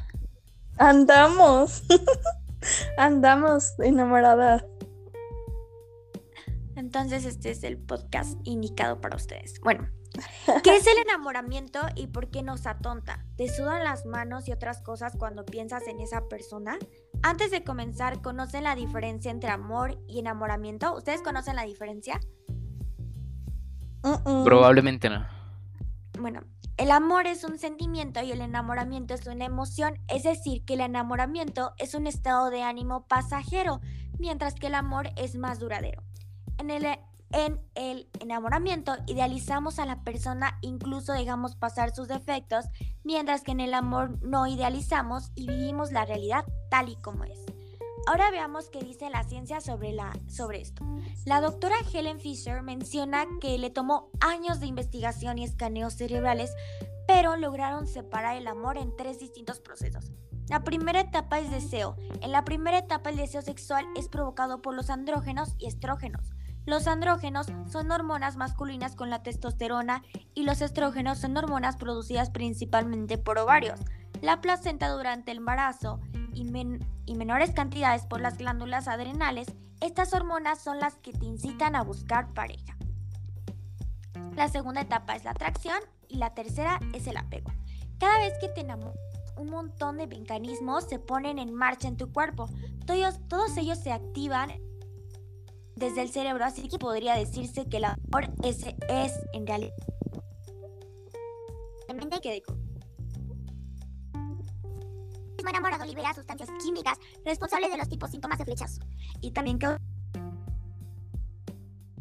Andamos. 0.77 1.84
Andamos 2.98 3.74
enamoradas. 3.80 4.65
Entonces 6.75 7.25
este 7.25 7.51
es 7.51 7.63
el 7.63 7.77
podcast 7.77 8.38
indicado 8.44 9.00
para 9.00 9.15
ustedes. 9.15 9.60
Bueno, 9.62 9.88
¿qué 10.63 10.75
es 10.75 10.88
el 10.88 10.98
enamoramiento 10.98 11.80
y 11.96 12.08
por 12.08 12.30
qué 12.30 12.44
nos 12.44 12.65
atonta? 12.68 13.25
¿Te 13.38 13.48
sudan 13.48 13.84
las 13.84 14.06
manos 14.06 14.48
y 14.48 14.51
otras 14.51 14.82
cosas 14.82 15.13
cuando 15.18 15.46
piensas 15.46 15.88
en 15.88 16.01
esa 16.01 16.27
persona? 16.27 16.77
Antes 17.27 17.50
de 17.50 17.63
comenzar, 17.63 18.22
¿conocen 18.22 18.65
la 18.65 18.75
diferencia 18.75 19.32
entre 19.32 19.50
amor 19.50 20.00
y 20.08 20.20
enamoramiento? 20.20 20.96
¿Ustedes 20.96 21.24
conocen 21.24 21.55
la 21.55 21.63
diferencia? 21.63 22.20
Probablemente 24.43 25.10
no. 25.10 25.26
Bueno, 26.19 26.41
el 26.78 26.91
amor 26.91 27.26
es 27.26 27.43
un 27.43 27.58
sentimiento 27.58 28.21
y 28.21 28.32
el 28.32 28.41
enamoramiento 28.41 29.15
es 29.15 29.26
una 29.26 29.43
emoción, 29.43 29.95
es 30.08 30.21
decir, 30.21 30.63
que 30.65 30.76
el 30.76 30.82
enamoramiento 30.82 31.73
es 31.80 31.95
un 31.95 32.06
estado 32.06 32.52
de 32.52 32.62
ánimo 32.62 33.08
pasajero, 33.08 33.82
mientras 34.19 34.54
que 34.54 34.67
el 34.67 34.76
amor 34.76 35.10
es 35.15 35.36
más 35.36 35.58
duradero. 35.58 36.04
En 36.60 36.69
el, 36.69 36.86
en 37.36 37.60
el 37.76 38.08
enamoramiento 38.21 38.95
idealizamos 39.08 39.78
a 39.78 39.86
la 39.86 40.04
persona, 40.04 40.58
incluso 40.62 41.12
dejamos 41.12 41.58
pasar 41.58 41.93
sus 41.93 42.08
defectos, 42.08 42.65
mientras 43.04 43.43
que 43.43 43.52
en 43.52 43.60
el 43.60 43.74
amor 43.74 44.17
no 44.24 44.48
idealizamos 44.48 45.32
y 45.36 45.45
vivimos 45.45 45.91
la 45.91 46.06
realidad 46.06 46.45
tal 46.71 46.88
y 46.88 46.95
como 46.95 47.26
es. 47.26 47.38
Ahora 48.08 48.32
veamos 48.32 48.69
qué 48.69 48.80
dice 48.80 49.10
la 49.10 49.24
ciencia 49.24 49.60
sobre, 49.60 49.91
la, 49.91 50.17
sobre 50.28 50.62
esto. 50.62 50.86
La 51.26 51.41
doctora 51.41 51.76
Helen 51.91 52.19
Fisher 52.19 52.62
menciona 52.62 53.26
que 53.41 53.58
le 53.58 53.69
tomó 53.69 54.10
años 54.21 54.62
de 54.62 54.67
investigación 54.67 55.38
y 55.38 55.43
escaneos 55.43 55.95
cerebrales, 55.95 56.54
pero 57.06 57.36
lograron 57.36 57.86
separar 57.86 58.38
el 58.38 58.48
amor 58.48 58.78
en 58.78 58.95
tres 58.95 59.19
distintos 59.19 59.60
procesos. 59.60 60.13
La 60.48 60.63
primera 60.63 61.02
etapa 61.02 61.39
es 61.39 61.52
deseo. 61.52 61.98
En 62.21 62.32
la 62.32 62.45
primera 62.45 62.78
etapa 62.78 63.10
el 63.10 63.17
deseo 63.17 63.41
sexual 63.41 63.86
es 63.98 64.08
provocado 64.08 64.62
por 64.62 64.76
los 64.76 64.89
andrógenos 64.89 65.56
y 65.58 65.65
estrógenos. 65.65 66.35
Los 66.65 66.88
andrógenos 66.88 67.47
son 67.71 67.91
hormonas 67.91 68.38
masculinas 68.38 68.95
con 68.95 69.10
la 69.10 69.21
testosterona 69.21 70.04
y 70.34 70.43
los 70.43 70.62
estrógenos 70.62 71.19
son 71.19 71.38
hormonas 71.38 71.78
producidas 71.78 72.30
principalmente 72.32 73.17
por 73.17 73.38
ovarios. 73.38 73.80
La 74.21 74.41
placenta 74.41 74.89
durante 74.89 75.32
el 75.32 75.38
embarazo 75.38 75.99
y, 76.34 76.45
men- 76.45 76.86
y 77.06 77.15
menores 77.15 77.51
cantidades 77.51 78.06
por 78.06 78.19
las 78.21 78.38
glándulas 78.38 78.88
adrenales, 78.88 79.47
estas 79.82 80.13
hormonas 80.13 80.60
son 80.60 80.80
las 80.80 80.95
que 80.95 81.13
te 81.13 81.25
incitan 81.25 81.75
a 81.75 81.84
buscar 81.84 82.34
pareja. 82.34 82.75
La 84.36 84.49
segunda 84.49 84.82
etapa 84.82 85.15
es 85.15 85.23
la 85.23 85.32
atracción 85.32 85.78
y 86.08 86.17
la 86.17 86.34
tercera 86.34 86.80
es 86.93 87.08
el 87.08 87.17
apego. 87.17 87.51
Cada 87.99 88.19
vez 88.19 88.34
que 88.41 88.49
te 88.49 88.62
enamoras, 88.62 88.97
un 89.38 89.49
montón 89.49 89.97
de 89.97 90.08
mecanismos 90.08 90.86
se 90.86 90.97
ponen 90.97 91.39
en 91.39 91.54
marcha 91.54 91.88
en 91.88 91.97
tu 91.97 92.12
cuerpo. 92.12 92.49
Todos 92.86 93.58
ellos 93.58 93.78
se 93.78 93.91
activan 93.91 94.51
desde 95.75 96.01
el 96.01 96.09
cerebro, 96.09 96.45
así 96.45 96.67
que 96.67 96.77
podría 96.77 97.15
decirse 97.15 97.67
que 97.67 97.77
el 97.77 97.85
amor 97.85 98.29
es, 98.43 98.65
es 98.89 99.13
en 99.33 99.45
realidad... 99.45 99.73
Que 102.21 102.41
mismo 105.38 105.49
enamorado 105.49 105.85
libera 105.85 106.13
sustancias 106.13 106.49
químicas 106.63 106.97
responsables 107.23 107.71
de 107.71 107.77
los 107.77 107.89
tipos 107.89 108.09
síntomas 108.09 108.39
de 108.39 108.45
flechazo 108.45 108.81
y 109.21 109.31
también 109.31 109.59
que 109.59 109.77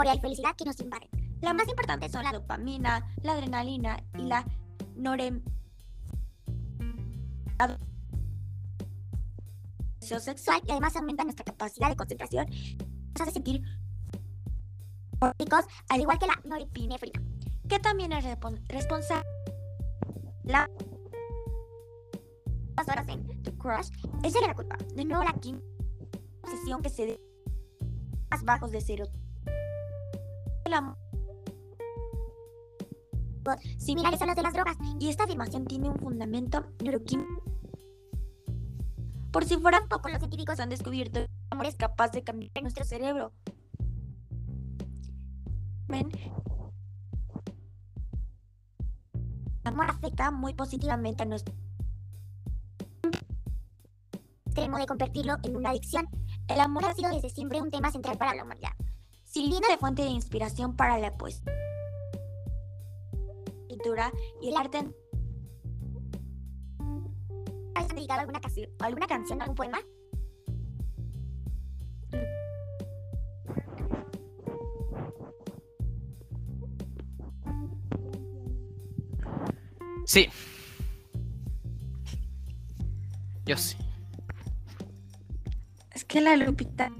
y 0.05 0.21
felicidad 0.21 0.55
que 0.57 0.65
nos 0.65 0.81
invaden. 0.81 1.09
Las 1.41 1.55
más 1.55 1.69
importantes 1.69 2.13
son 2.13 2.25
la 2.25 2.33
dopamina, 2.33 3.07
la 3.23 3.33
adrenalina 3.33 4.03
y 4.19 4.23
la 4.23 4.45
norem 4.97 5.43
sexual 10.01 10.61
y 10.67 10.71
además 10.71 10.97
aumenta 10.97 11.25
nuestra 11.25 11.45
capacidad 11.45 11.89
de 11.89 11.97
concentración 11.97 12.47
hace 13.23 13.33
sentir 13.33 13.63
ricos, 15.39 15.65
al 15.89 16.01
igual 16.01 16.19
que 16.19 16.27
la 16.27 16.41
norepinefrina, 16.45 17.23
que 17.69 17.79
también 17.79 18.13
es 18.13 18.25
responsable 18.69 19.29
la 20.45 20.69
las 22.77 22.89
horas 22.89 23.07
en 23.09 23.25
crush, 23.57 23.89
era 24.25 24.49
la 24.49 24.55
culpa. 24.55 24.77
De 24.95 25.05
nuevo 25.05 25.23
la 25.23 25.33
química 25.35 25.65
obsesión 26.43 26.83
que 26.83 26.91
se 26.91 27.07
dé 27.07 27.21
más 28.31 28.45
bajos 28.45 28.71
de 28.71 28.81
cero. 28.81 29.07
Amor 30.73 30.97
similares 33.79 34.21
a 34.23 34.27
los 34.27 34.37
de 34.37 34.43
las 34.43 34.55
drogas 34.55 34.77
y 34.99 35.09
esta 35.09 35.25
afirmación 35.25 35.67
tiene 35.67 35.89
un 35.89 35.99
fundamento 35.99 36.65
neuroquímico. 36.83 37.43
Por 39.31 39.45
si 39.45 39.57
fueran 39.57 39.89
pocos, 39.89 40.11
los 40.11 40.21
científicos 40.21 40.61
han 40.61 40.71
descubierto 40.71 41.21
amor 41.51 41.67
es 41.67 41.77
capaz 41.77 42.13
de 42.13 42.23
cambiar 42.23 42.51
nuestro 42.63 42.85
cerebro. 42.85 43.33
¿Ven? 45.89 46.09
El 49.63 49.69
amor 49.69 49.87
afecta 49.89 50.31
muy 50.31 50.55
positivamente 50.55 51.23
a 51.23 51.27
nuestro 51.27 51.55
extremo 54.47 54.79
de 54.79 54.87
convertirlo 54.87 55.37
en 55.43 55.57
una 55.57 55.71
adicción. 55.71 56.09
El 56.49 56.61
amor 56.61 56.85
ha 56.85 56.95
sido 56.95 57.11
desde 57.11 57.31
siempre 57.31 57.61
un 57.61 57.71
tema 57.71 57.91
central 57.91 58.19
para 58.19 58.35
la 58.35 58.45
humanidad, 58.45 58.73
sirviendo 59.25 59.67
de 59.69 59.79
fuente 59.79 60.03
de 60.03 60.11
inspiración 60.11 60.77
para 60.77 60.99
la 60.99 61.17
poesía, 61.17 61.53
pintura 63.69 64.13
y 64.41 64.51
el 64.51 64.57
arte. 64.57 64.87
¿Has 67.75 67.89
dedicado 67.89 68.21
alguna, 68.21 68.41
canción, 68.41 68.71
alguna 68.79 69.07
canción, 69.07 69.43
algún 69.43 69.57
poema? 69.57 69.79
Sí. 80.05 80.29
Yo 83.47 83.57
sí. 83.57 83.77
Es 85.93 86.05
que 86.05 86.21
la 86.21 86.37
Lupita, 86.37 86.91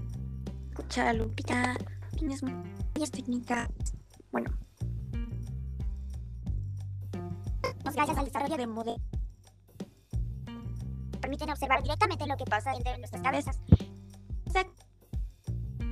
escucha, 0.71 1.13
Lupita, 1.13 1.77
tienes 2.17 2.43
muchas 2.43 3.11
técnicas. 3.11 3.69
Bueno. 4.31 4.51
Gracias 7.83 8.19
al 8.19 8.25
desarrollo 8.25 8.57
de 8.57 8.67
modelos. 8.67 9.01
Permiten 11.21 11.51
observar 11.51 11.83
directamente 11.83 12.27
lo 12.27 12.37
que 12.37 12.45
pasa 12.45 12.73
dentro 12.73 12.93
de 12.93 12.99
nuestras 12.99 13.23
cabezas. 13.23 13.61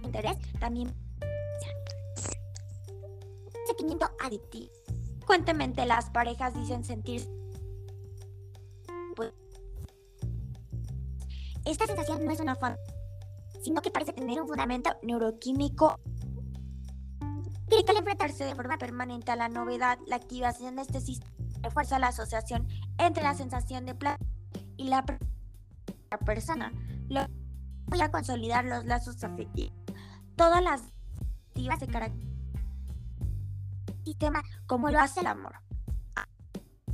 Interés 0.03 0.37
también. 0.61 0.93
sentimiento 3.67 4.11
adictivo. 4.21 4.82
Frecuentemente 5.23 5.87
las 5.87 6.11
parejas 6.11 6.53
dicen 6.53 6.83
sentir 6.83 7.23
pues, 9.15 9.33
esta 11.65 11.87
sensación 11.87 12.25
no 12.25 12.33
es 12.33 12.41
una 12.41 12.57
falta, 12.57 12.83
sino 13.63 13.81
que 13.83 13.93
parece 13.93 14.13
tener 14.13 14.43
un 14.43 14.49
fundamento 14.49 14.91
neuroquímico 15.05 16.01
que 17.69 17.85
al 17.89 17.99
enfrentarse 17.99 18.45
de 18.45 18.57
forma 18.57 18.79
permanente 18.79 19.31
a 19.31 19.37
la 19.37 19.49
novedad, 19.49 19.97
la 20.09 20.17
activación 20.17 20.75
de 20.75 20.83
este 20.83 21.01
sistema 21.01 21.31
refuerza 21.63 22.01
la 22.01 22.09
asociación 22.09 22.67
entre 22.99 23.23
la 23.23 23.35
sensación 23.35 23.87
de 23.87 23.95
placer 23.95 24.27
y 24.77 24.89
la, 24.89 25.05
persona, 26.27 26.73
lo 27.09 27.21
voy 27.87 28.01
a 28.01 28.11
consolidar 28.11 28.65
los 28.65 28.85
lazos 28.87 29.23
afectivos. 29.23 29.73
Todas 30.35 30.63
las 30.65 30.83
activas 31.51 31.79
se 31.79 31.87
caracterizan 31.87 32.32
sistema 34.05 34.43
como 34.67 34.91
lo 34.91 34.99
hace 35.01 35.21
el 35.21 35.27
amor. 35.27 35.55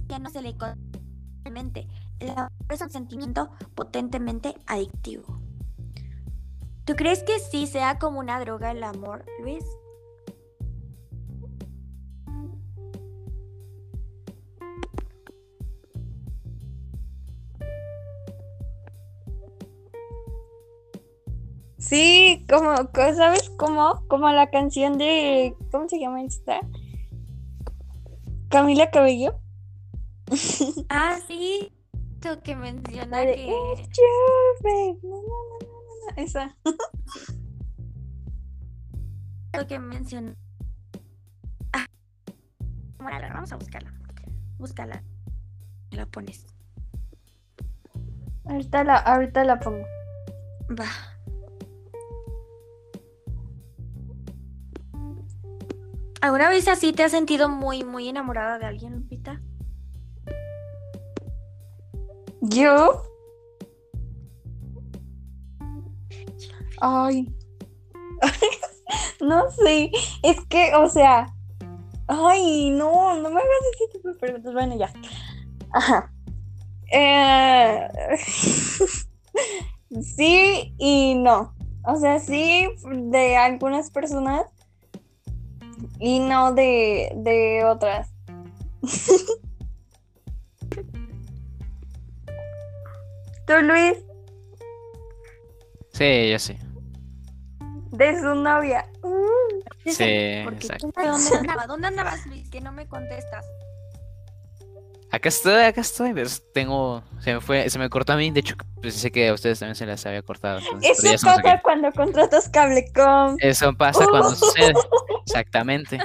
Ya 0.06 0.18
no 0.18 0.30
se 0.30 0.40
le 0.40 0.54
mente. 1.50 1.86
El 2.18 2.30
amor 2.30 2.50
es 2.70 2.80
un 2.80 2.90
sentimiento 2.90 3.50
potentemente 3.74 4.54
adictivo. 4.66 5.40
¿Tú 6.84 6.96
crees 6.96 7.22
que 7.22 7.38
sí 7.38 7.66
sea 7.66 7.98
como 7.98 8.18
una 8.18 8.40
droga 8.40 8.70
el 8.70 8.82
amor, 8.82 9.24
Luis? 9.42 9.64
Sí, 21.76 22.44
como, 22.50 22.74
¿sabes 22.94 23.50
cómo? 23.56 24.02
Como 24.08 24.30
la 24.30 24.50
canción 24.50 24.98
de, 24.98 25.54
¿cómo 25.70 25.88
se 25.88 25.98
llama 25.98 26.22
esta? 26.22 26.60
Camila 28.48 28.90
Cabello. 28.90 29.40
Ah, 30.88 31.18
sí. 31.26 31.72
Tú 32.20 32.40
que 32.42 32.56
menciona 32.56 33.22
que... 33.22 33.46
No, 33.46 33.76
no, 35.02 35.02
no, 35.02 35.58
no, 35.60 35.62
no, 35.62 35.68
esa. 36.16 36.56
Lo 39.52 39.66
que 39.66 39.78
menciona... 39.78 40.34
Ah. 41.72 41.86
Bueno, 42.98 43.28
vamos 43.32 43.52
a 43.52 43.56
buscarla. 43.56 43.92
Búscala. 44.58 45.02
La 45.92 46.04
pones. 46.06 46.44
Ahorita 48.44 48.84
la, 48.84 48.96
ahorita 48.96 49.44
la 49.44 49.60
pongo. 49.60 49.86
Va. 50.70 51.07
¿Alguna 56.20 56.48
vez 56.48 56.66
así 56.66 56.92
te 56.92 57.04
has 57.04 57.12
sentido 57.12 57.48
muy, 57.48 57.84
muy 57.84 58.08
enamorada 58.08 58.58
de 58.58 58.66
alguien, 58.66 58.94
Lupita? 58.94 59.40
¿Yo? 62.40 63.02
Ay. 66.80 67.32
no 69.20 69.50
sé. 69.50 69.90
Es 70.22 70.44
que, 70.48 70.74
o 70.74 70.88
sea. 70.88 71.32
Ay, 72.08 72.70
no, 72.70 73.14
no 73.20 73.30
me 73.30 73.40
hagas 73.40 73.52
ese 73.74 73.92
tipo 73.92 74.08
de 74.08 74.14
preguntas. 74.14 74.52
Bueno, 74.52 74.76
ya. 74.76 74.92
Ajá. 75.72 76.12
Eh... 76.90 77.88
sí 80.00 80.74
y 80.78 81.14
no. 81.14 81.54
O 81.84 81.96
sea, 81.96 82.18
sí, 82.18 82.66
de 82.84 83.36
algunas 83.36 83.90
personas 83.90 84.46
y 85.98 86.20
no 86.20 86.52
de, 86.52 87.12
de 87.16 87.64
otras. 87.64 88.10
¿Tú, 93.46 93.54
Luis? 93.62 93.98
Sí, 95.92 96.30
yo 96.30 96.38
sí. 96.38 96.56
De 97.90 98.20
su 98.20 98.34
novia. 98.34 98.88
Sí, 99.84 100.04
exacto. 100.04 100.90
¿Dónde 100.94 101.36
andabas? 101.36 101.66
¿Dónde 101.68 101.86
andabas, 101.88 102.26
Luis? 102.26 102.48
Que 102.50 102.60
no 102.60 102.72
me 102.72 102.86
contestas. 102.86 103.46
Acá 105.10 105.30
estoy, 105.30 105.62
acá 105.62 105.80
estoy. 105.80 106.12
Pues, 106.12 106.42
tengo, 106.52 107.02
se 107.20 107.34
me 107.34 107.40
fue, 107.40 107.68
se 107.70 107.78
me 107.78 107.88
cortó 107.88 108.12
a 108.12 108.16
mí. 108.16 108.30
De 108.30 108.40
hecho, 108.40 108.56
pensé 108.80 109.10
que 109.10 109.28
a 109.28 109.34
ustedes 109.34 109.58
también 109.58 109.74
se 109.74 109.86
les 109.86 110.04
había 110.04 110.22
cortado. 110.22 110.60
Eso 110.82 111.26
pasa 111.26 111.60
cuando 111.62 111.90
contratas 111.92 112.48
Cablecom. 112.48 113.36
Eso 113.38 113.72
pasa 113.74 114.06
cuando 114.06 114.30
sucede. 114.34 114.74
Exactamente. 115.24 115.98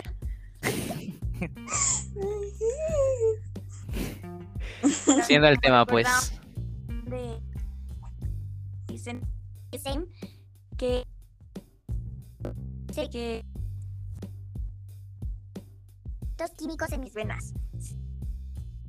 Siendo 5.26 5.48
el 5.48 5.60
tema, 5.60 5.86
pues. 5.86 6.08
Dicen, 8.88 9.22
dicen 9.72 10.08
que 10.78 11.06
sé 12.94 13.10
que 13.10 13.44
químicos 16.58 16.92
en 16.92 17.02
mis 17.02 17.14
venas 17.14 17.54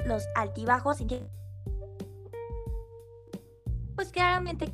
los 0.04 0.26
altibajos 0.34 0.98
pues 3.94 4.10
claramente 4.10 4.72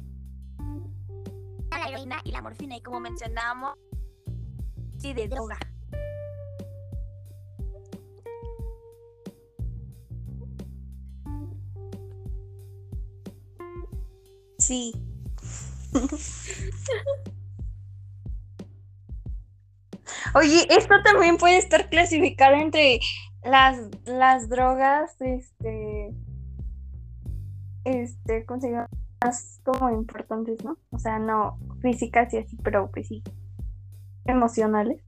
la 1.71 1.89
heroína 1.89 2.21
y 2.25 2.33
la 2.33 2.43
morfina 2.43 2.77
y 2.77 2.83
como 2.83 3.01
mencionábamos 3.01 3.75
sí 4.99 5.15
de 5.15 5.29
droga. 5.29 5.59
Sí. 14.59 14.93
Oye, 20.35 20.67
esto 20.71 20.95
también 21.03 21.39
puede 21.39 21.57
estar 21.57 21.89
clasificado 21.89 22.55
entre 22.55 23.01
las, 23.43 23.79
las 24.05 24.49
drogas, 24.49 25.17
este, 25.21 26.15
este, 27.85 28.45
¿cómo 28.47 28.61
se 28.61 28.71
llama? 28.71 28.89
Más 29.25 29.61
como 29.65 29.91
importantes, 29.91 30.65
¿no? 30.65 30.79
O 30.91 30.99
sea, 30.99 31.19
no 31.19 31.59
físicas 31.83 32.33
y 32.35 32.39
así, 32.39 32.57
pero 32.63 32.91
pues 32.91 33.09
sí, 33.09 33.23
emocionales. 34.25 35.03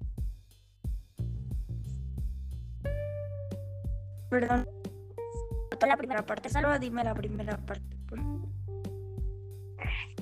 Perdón. 4.31 4.67
La 5.87 5.97
primera 5.97 6.25
parte, 6.25 6.49
solo 6.49 6.79
dime 6.79 7.03
la 7.03 7.13
primera 7.13 7.57
parte. 7.57 7.97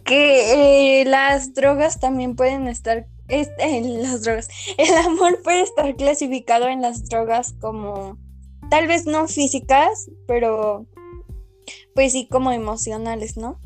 Que 0.04 1.02
eh, 1.02 1.04
las 1.04 1.54
drogas 1.54 2.00
también 2.00 2.34
pueden 2.34 2.66
estar 2.66 3.06
en 3.30 4.02
las 4.02 4.22
drogas. 4.22 4.48
El 4.76 4.94
amor 4.96 5.40
puede 5.42 5.62
estar 5.62 5.94
clasificado 5.96 6.68
en 6.68 6.82
las 6.82 7.08
drogas 7.08 7.54
como, 7.60 8.18
tal 8.70 8.86
vez 8.86 9.06
no 9.06 9.28
físicas, 9.28 10.10
pero 10.26 10.86
pues 11.94 12.12
sí 12.12 12.26
como 12.28 12.52
emocionales, 12.52 13.36
¿no? 13.36 13.60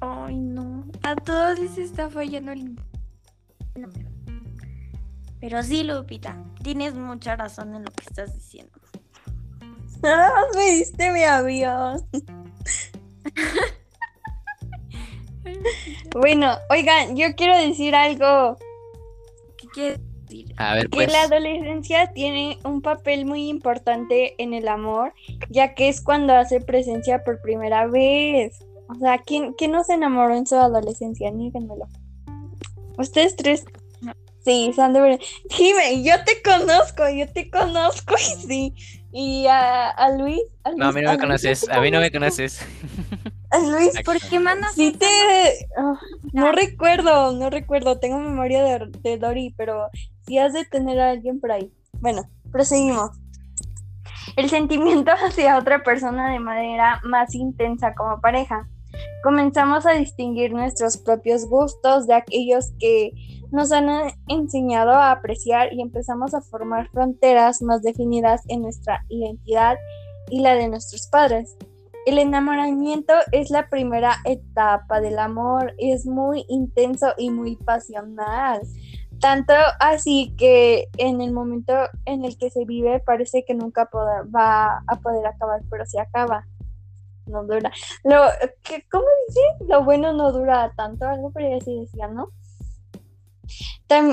Ay, 0.00 0.36
no. 0.36 0.84
A 1.02 1.16
todos 1.16 1.58
les 1.58 1.78
está 1.78 2.08
fallando 2.10 2.52
el... 2.52 2.78
Pero 5.40 5.62
sí, 5.62 5.84
Lupita, 5.84 6.36
tienes 6.62 6.94
mucha 6.94 7.36
razón 7.36 7.74
en 7.74 7.84
lo 7.84 7.90
que 7.92 8.04
estás 8.04 8.34
diciendo. 8.34 8.72
Más 10.02 10.32
me 10.56 10.72
diste 10.72 11.12
mi 11.12 11.22
avión. 11.24 12.04
Bueno, 16.12 16.56
oigan, 16.70 17.16
yo 17.16 17.34
quiero 17.36 17.56
decir 17.56 17.94
algo. 17.94 18.56
¿Qué 19.74 19.98
decir? 20.26 20.54
A 20.56 20.74
ver, 20.74 20.90
pues. 20.90 21.06
Que 21.06 21.12
la 21.12 21.22
adolescencia 21.22 22.12
tiene 22.12 22.58
un 22.64 22.82
papel 22.82 23.24
muy 23.24 23.48
importante 23.48 24.34
en 24.42 24.54
el 24.54 24.68
amor, 24.68 25.12
ya 25.48 25.74
que 25.74 25.88
es 25.88 26.00
cuando 26.00 26.34
hace 26.34 26.60
presencia 26.60 27.24
por 27.24 27.40
primera 27.40 27.86
vez. 27.86 28.58
O 28.88 28.94
sea, 28.94 29.18
¿quién, 29.18 29.52
quién 29.52 29.72
no 29.72 29.84
se 29.84 29.94
enamoró 29.94 30.34
en 30.34 30.46
su 30.46 30.56
adolescencia? 30.56 31.30
Níganmelo. 31.30 31.86
Ustedes 32.96 33.36
tres. 33.36 33.64
Sí, 34.44 34.72
verdad. 34.76 35.18
Dime, 35.58 36.02
yo 36.02 36.14
te 36.24 36.40
conozco, 36.42 37.08
yo 37.10 37.28
te 37.30 37.50
conozco 37.50 38.14
y 38.18 38.46
sí. 38.46 38.74
Y 39.12 39.46
a, 39.46 39.94
Luis, 40.16 40.40
No, 40.76 40.88
a 40.88 40.92
mí 40.92 41.02
no 41.02 41.12
me 41.12 41.18
conoces, 41.18 41.68
a 41.68 41.80
mí 41.80 41.90
no 41.90 42.00
me 42.00 42.10
conoces. 42.10 42.60
Luis, 43.70 43.94
¿por 44.04 44.20
qué 44.20 44.38
mandas? 44.38 44.74
Sí 44.74 44.92
te... 44.92 45.06
Ah, 45.76 45.98
no 46.32 46.52
recuerdo, 46.52 47.32
no 47.32 47.50
recuerdo, 47.50 47.98
tengo 47.98 48.18
memoria 48.18 48.62
de, 48.62 48.90
de 49.02 49.18
Dory, 49.18 49.54
pero 49.56 49.88
sí 50.26 50.38
has 50.38 50.52
de 50.52 50.64
tener 50.66 51.00
a 51.00 51.10
alguien 51.10 51.40
por 51.40 51.52
ahí. 51.52 51.72
Bueno, 52.00 52.28
proseguimos. 52.52 53.10
El 54.36 54.48
sentimiento 54.50 55.10
hacia 55.26 55.58
otra 55.58 55.82
persona 55.82 56.30
de 56.30 56.40
manera 56.40 57.00
más 57.04 57.34
intensa 57.34 57.94
como 57.94 58.20
pareja. 58.20 58.68
comenzamos 59.22 59.86
a 59.86 59.92
distinguir 59.92 60.52
nuestros 60.52 60.96
propios 60.96 61.46
gustos 61.46 62.06
de 62.06 62.14
aquellos 62.14 62.72
que 62.78 63.12
nos 63.50 63.72
han 63.72 63.88
enseñado 64.28 64.92
a 64.92 65.10
apreciar 65.10 65.72
y 65.72 65.80
empezamos 65.80 66.34
a 66.34 66.42
formar 66.42 66.88
fronteras 66.90 67.62
más 67.62 67.82
definidas 67.82 68.42
en 68.48 68.62
nuestra 68.62 69.04
identidad 69.08 69.76
y 70.30 70.40
la 70.40 70.54
de 70.54 70.68
nuestros 70.68 71.06
padres. 71.08 71.56
El 72.06 72.18
enamoramiento 72.18 73.12
es 73.32 73.50
la 73.50 73.68
primera 73.68 74.16
etapa 74.24 75.00
del 75.00 75.18
amor, 75.18 75.74
es 75.78 76.06
muy 76.06 76.44
intenso 76.48 77.12
y 77.18 77.30
muy 77.30 77.56
pasional. 77.56 78.62
Tanto 79.20 79.52
así 79.80 80.34
que 80.38 80.88
en 80.96 81.20
el 81.20 81.32
momento 81.32 81.74
en 82.04 82.24
el 82.24 82.38
que 82.38 82.50
se 82.50 82.64
vive 82.64 83.00
parece 83.00 83.44
que 83.44 83.54
nunca 83.54 83.90
va 83.94 84.82
a 84.86 84.96
poder 85.02 85.26
acabar, 85.26 85.60
pero 85.70 85.84
se 85.86 86.00
acaba. 86.00 86.46
No 87.26 87.44
dura. 87.44 87.70
¿Cómo 88.90 89.04
dice? 89.26 89.40
Lo 89.68 89.84
bueno 89.84 90.12
no 90.12 90.32
dura 90.32 90.72
tanto, 90.76 91.06
algo 91.06 91.30
pero 91.32 91.56
así 91.56 91.80
decía, 91.80 92.08
¿no? 92.08 92.30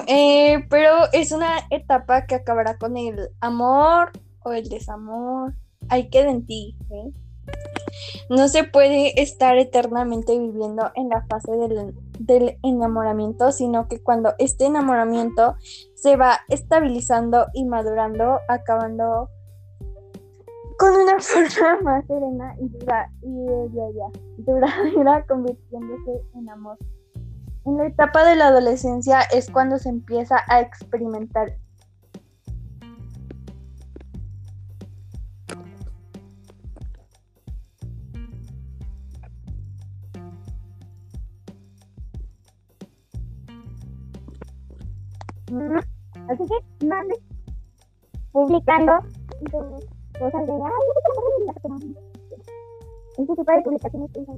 Eh, 0.07 0.65
pero 0.69 1.11
es 1.11 1.31
una 1.31 1.59
etapa 1.69 2.25
que 2.25 2.35
acabará 2.35 2.77
con 2.77 2.97
el 2.97 3.29
amor 3.41 4.11
o 4.43 4.53
el 4.53 4.67
desamor. 4.69 5.53
Hay 5.89 6.09
que 6.09 6.21
en 6.21 6.45
ti. 6.45 6.75
¿eh? 6.89 7.11
No 8.29 8.47
se 8.47 8.63
puede 8.63 9.21
estar 9.21 9.57
eternamente 9.57 10.37
viviendo 10.37 10.91
en 10.95 11.09
la 11.09 11.25
fase 11.27 11.51
del, 11.51 12.57
enamoramiento, 12.63 13.51
sino 13.51 13.87
que 13.87 14.01
cuando 14.01 14.33
este 14.39 14.65
enamoramiento 14.65 15.55
se 15.93 16.15
va 16.15 16.39
estabilizando 16.49 17.47
y 17.53 17.65
madurando, 17.65 18.39
acabando 18.47 19.29
con 20.77 20.93
una 20.93 21.19
forma 21.19 21.81
más 21.81 22.05
serena 22.07 22.55
y 22.59 22.69
dura, 22.69 23.11
y 23.21 23.45
ya, 23.75 24.19
duradera, 24.37 25.25
convirtiéndose 25.27 26.21
en 26.33 26.49
amor. 26.49 26.77
En 27.65 27.77
la 27.77 27.87
etapa 27.87 28.23
de 28.25 28.35
la 28.35 28.47
adolescencia 28.47 29.21
es 29.21 29.49
cuando 29.49 29.77
se 29.77 29.89
empieza 29.89 30.37
a 30.47 30.61
experimentar 30.61 31.57
Así 46.29 46.43
que 46.45 46.85
mande 46.85 47.15
publicando 48.31 48.93
cosas 50.19 50.47
de 50.47 50.53
ay, 50.53 51.95
este 53.17 53.35
tipo 53.35 53.51
de 53.51 53.61
publicaciones 53.63 54.11
que 54.11 54.19
dicen 54.19 54.37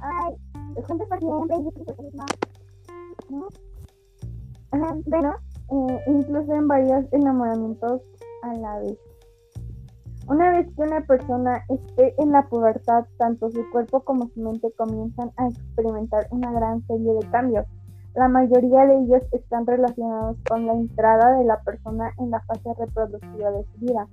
ay, 0.00 0.34
juntos 0.86 1.08
por 1.08 1.18
siempre 1.18 1.56
y 1.56 2.16
no. 2.16 2.26
¿No? 3.30 3.48
Ajá, 4.70 4.96
bueno, 5.06 5.34
eh, 5.70 6.00
incluso 6.06 6.52
en 6.52 6.68
varios 6.68 7.04
enamoramientos 7.12 8.02
a 8.42 8.54
la 8.54 8.78
vez. 8.80 8.98
Una 10.28 10.50
vez 10.50 10.66
que 10.76 10.82
una 10.82 11.00
persona 11.02 11.64
esté 11.68 12.14
en 12.18 12.30
la 12.30 12.48
pubertad, 12.48 13.04
tanto 13.18 13.50
su 13.50 13.68
cuerpo 13.70 14.00
como 14.00 14.28
su 14.28 14.40
mente 14.40 14.70
comienzan 14.78 15.32
a 15.36 15.48
experimentar 15.48 16.28
una 16.30 16.52
gran 16.52 16.86
serie 16.86 17.12
de 17.14 17.30
cambios. 17.30 17.66
La 18.14 18.28
mayoría 18.28 18.86
de 18.86 18.98
ellos 18.98 19.22
están 19.32 19.66
relacionados 19.66 20.36
con 20.48 20.66
la 20.66 20.74
entrada 20.74 21.38
de 21.38 21.44
la 21.44 21.60
persona 21.62 22.12
en 22.18 22.30
la 22.30 22.40
fase 22.42 22.74
reproductiva 22.78 23.50
de 23.50 23.64
su 23.64 23.86
vida, 23.86 24.06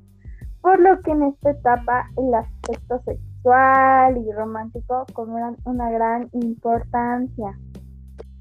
por 0.61 0.79
lo 0.79 1.01
que 1.01 1.11
en 1.11 1.23
esta 1.23 1.51
etapa 1.51 2.09
el 2.17 2.33
aspecto 2.33 3.01
sexual 3.03 4.17
y 4.17 4.31
romántico 4.31 5.05
cobran 5.13 5.57
una 5.65 5.91
gran 5.91 6.29
importancia. 6.31 7.59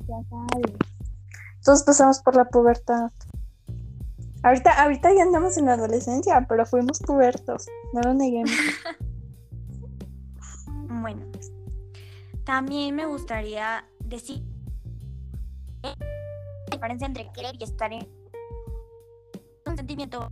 Ya 0.07 0.17
sabes. 0.31 0.77
Todos 1.65 1.83
pasamos 1.83 2.21
por 2.21 2.37
la 2.37 2.45
pubertad. 2.45 3.11
Ahorita, 4.45 4.81
ahorita 4.81 5.13
ya 5.13 5.25
andamos 5.25 5.59
en 5.59 5.67
la 5.67 5.73
adolescencia, 5.73 6.47
pero 6.49 6.65
fuimos 6.67 7.01
pubertos, 7.01 7.67
no 7.93 8.01
lo 8.03 8.15
neguemos. 8.15 8.51
bueno, 11.03 11.27
también 12.45 12.95
me 12.95 13.07
gustaría 13.07 13.85
decir 14.05 14.45
la 15.99 16.71
diferencia 16.71 17.07
entre 17.07 17.31
querer 17.33 17.57
y 17.59 17.65
estar 17.65 17.93
en 17.93 18.09
un 19.67 19.77
sentimiento 19.77 20.31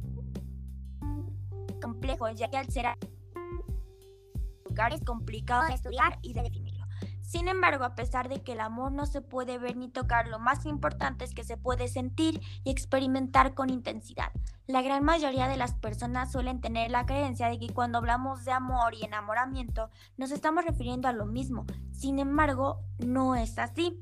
complejo, 1.80 2.28
ya 2.30 2.48
que 2.48 2.56
al 2.56 2.68
ser 2.70 2.86
lugar 4.68 4.92
es 4.92 5.02
complicado 5.02 5.66
de 5.66 5.74
estudiar 5.74 6.18
y 6.22 6.32
de 6.32 6.42
definirlo. 6.42 6.86
Sin 7.22 7.48
embargo, 7.48 7.84
a 7.84 7.96
pesar 7.96 8.28
de 8.28 8.42
que 8.42 8.52
el 8.52 8.60
amor 8.60 8.92
no 8.92 9.04
se 9.04 9.20
puede 9.20 9.58
ver 9.58 9.76
ni 9.76 9.88
tocar, 9.88 10.28
lo 10.28 10.38
más 10.38 10.64
importante 10.64 11.24
es 11.24 11.34
que 11.34 11.42
se 11.42 11.56
puede 11.56 11.88
sentir 11.88 12.40
y 12.62 12.70
experimentar 12.70 13.54
con 13.54 13.68
intensidad. 13.68 14.30
La 14.68 14.80
gran 14.80 15.04
mayoría 15.04 15.48
de 15.48 15.56
las 15.56 15.74
personas 15.74 16.30
suelen 16.30 16.60
tener 16.60 16.90
la 16.90 17.04
creencia 17.04 17.48
de 17.48 17.58
que 17.58 17.74
cuando 17.74 17.98
hablamos 17.98 18.44
de 18.44 18.52
amor 18.52 18.94
y 18.94 19.04
enamoramiento 19.04 19.90
nos 20.16 20.30
estamos 20.30 20.64
refiriendo 20.64 21.08
a 21.08 21.12
lo 21.12 21.26
mismo. 21.26 21.66
Sin 21.90 22.20
embargo, 22.20 22.80
no 22.98 23.34
es 23.34 23.58
así. 23.58 23.98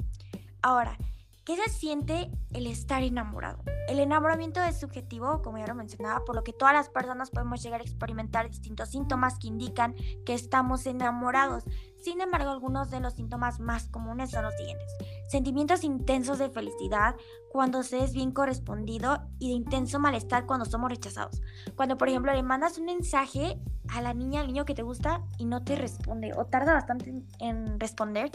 Ahora, 0.61 0.99
¿Qué 1.45 1.57
se 1.57 1.69
siente 1.69 2.31
el 2.55 2.67
estar 2.67 3.03
enamorado? 3.03 3.63
El 3.87 3.99
enamoramiento 3.99 4.63
es 4.63 4.81
subjetivo, 4.81 5.43
como 5.43 5.59
ya 5.59 5.67
lo 5.67 5.75
mencionaba, 5.75 6.25
por 6.25 6.35
lo 6.35 6.43
que 6.43 6.55
todas 6.55 6.73
las 6.73 6.89
personas 6.89 7.29
podemos 7.29 7.63
llegar 7.63 7.83
a 7.83 7.85
experimentar 7.85 8.49
distintos 8.49 8.89
síntomas 8.89 9.39
que 9.39 9.49
indican 9.49 9.95
que 10.25 10.33
estamos 10.33 10.87
enamorados. 10.87 11.65
Sin 12.03 12.23
embargo, 12.23 12.51
algunos 12.51 12.91
de 12.91 13.01
los 13.01 13.13
síntomas 13.13 13.61
más 13.61 13.89
comunes 13.89 14.31
son 14.31 14.45
los 14.45 14.55
siguientes. 14.55 14.91
Sentimientos 15.29 15.85
intensos 15.85 16.39
de 16.39 16.49
felicidad 16.49 17.15
cuando 17.53 17.83
se 17.83 18.03
es 18.03 18.15
bien 18.15 18.33
correspondido 18.33 19.29
y 19.39 19.49
de 19.49 19.55
intenso 19.55 19.99
malestar 19.99 20.47
cuando 20.47 20.65
somos 20.65 20.89
rechazados. 20.89 21.43
Cuando, 21.77 21.99
por 21.99 22.09
ejemplo, 22.09 22.33
le 22.33 22.43
mandas 22.43 22.79
un 22.79 22.87
mensaje 22.87 23.61
a 23.89 24.01
la 24.01 24.15
niña, 24.15 24.41
al 24.41 24.47
niño 24.47 24.65
que 24.65 24.75
te 24.75 24.83
gusta 24.83 25.23
y 25.37 25.45
no 25.45 25.63
te 25.63 25.77
responde 25.77 26.33
o 26.35 26.47
tarda 26.47 26.73
bastante 26.73 27.23
en 27.39 27.79
responder, 27.79 28.31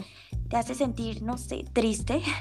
te 0.48 0.56
hace 0.56 0.76
sentir, 0.76 1.24
no 1.24 1.38
sé, 1.38 1.64
triste. 1.72 2.22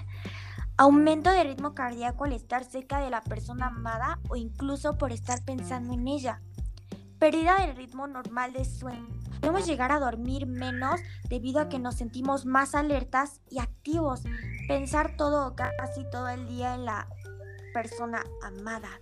Aumento 0.80 1.30
de 1.30 1.44
ritmo 1.44 1.76
cardíaco 1.76 2.24
al 2.24 2.32
estar 2.32 2.64
cerca 2.64 3.02
de 3.02 3.10
la 3.10 3.20
persona 3.20 3.68
amada 3.68 4.18
o 4.30 4.38
incluso 4.38 4.98
por 4.98 5.12
estar 5.12 5.44
pensando 5.44 5.94
en 5.94 6.08
ella. 6.08 6.42
Pérdida 7.20 7.60
del 7.60 7.76
ritmo 7.76 8.08
normal 8.08 8.54
de 8.54 8.64
sueño. 8.64 9.10
Podemos 9.42 9.68
llegar 9.68 9.92
a 9.92 10.00
dormir 10.00 10.48
menos 10.48 11.02
debido 11.28 11.60
a 11.60 11.68
que 11.68 11.80
nos 11.80 11.96
sentimos 11.96 12.46
más 12.46 12.76
alertas 12.76 13.42
y 13.50 13.60
activos. 13.60 14.24
Pensar 14.70 15.18
todo 15.18 15.54
casi 15.54 16.10
todo 16.12 16.30
el 16.30 16.48
día 16.48 16.76
en 16.76 16.86
la 16.86 17.10
persona 17.74 18.24
amada. 18.42 19.02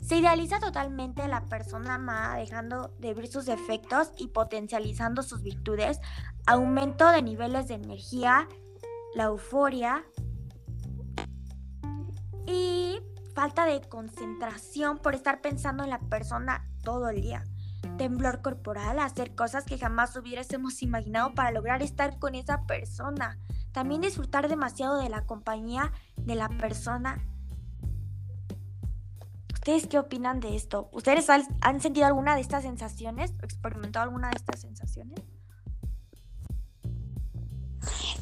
Se 0.00 0.16
idealiza 0.16 0.58
totalmente 0.58 1.20
a 1.20 1.28
la 1.28 1.44
persona 1.44 1.96
amada 1.96 2.36
dejando 2.36 2.94
de 2.98 3.12
ver 3.12 3.26
sus 3.26 3.44
defectos 3.44 4.10
y 4.16 4.28
potencializando 4.28 5.22
sus 5.22 5.42
virtudes. 5.42 6.00
Aumento 6.46 7.10
de 7.10 7.20
niveles 7.20 7.68
de 7.68 7.74
energía, 7.74 8.48
la 9.14 9.24
euforia, 9.24 10.02
y 12.46 13.00
falta 13.34 13.66
de 13.66 13.80
concentración 13.82 14.98
por 14.98 15.14
estar 15.14 15.40
pensando 15.40 15.84
en 15.84 15.90
la 15.90 15.98
persona 15.98 16.68
todo 16.82 17.08
el 17.08 17.20
día. 17.20 17.44
Temblor 17.98 18.42
corporal, 18.42 18.98
hacer 18.98 19.34
cosas 19.34 19.64
que 19.64 19.78
jamás 19.78 20.16
hubiésemos 20.16 20.82
imaginado 20.82 21.34
para 21.34 21.50
lograr 21.50 21.82
estar 21.82 22.18
con 22.18 22.34
esa 22.34 22.66
persona. 22.66 23.38
También 23.72 24.00
disfrutar 24.00 24.48
demasiado 24.48 24.98
de 24.98 25.08
la 25.08 25.26
compañía 25.26 25.92
de 26.16 26.34
la 26.34 26.48
persona. 26.48 27.22
¿Ustedes 29.52 29.86
qué 29.86 29.98
opinan 29.98 30.40
de 30.40 30.56
esto? 30.56 30.88
¿Ustedes 30.92 31.28
han 31.28 31.80
sentido 31.80 32.06
alguna 32.06 32.34
de 32.34 32.42
estas 32.42 32.62
sensaciones? 32.62 33.32
¿O 33.42 33.44
experimentado 33.44 34.04
alguna 34.04 34.28
de 34.28 34.36
estas 34.36 34.60
sensaciones? 34.60 35.20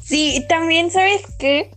Sí, 0.01 0.45
también 0.49 0.91
sabes 0.91 1.23
que 1.37 1.75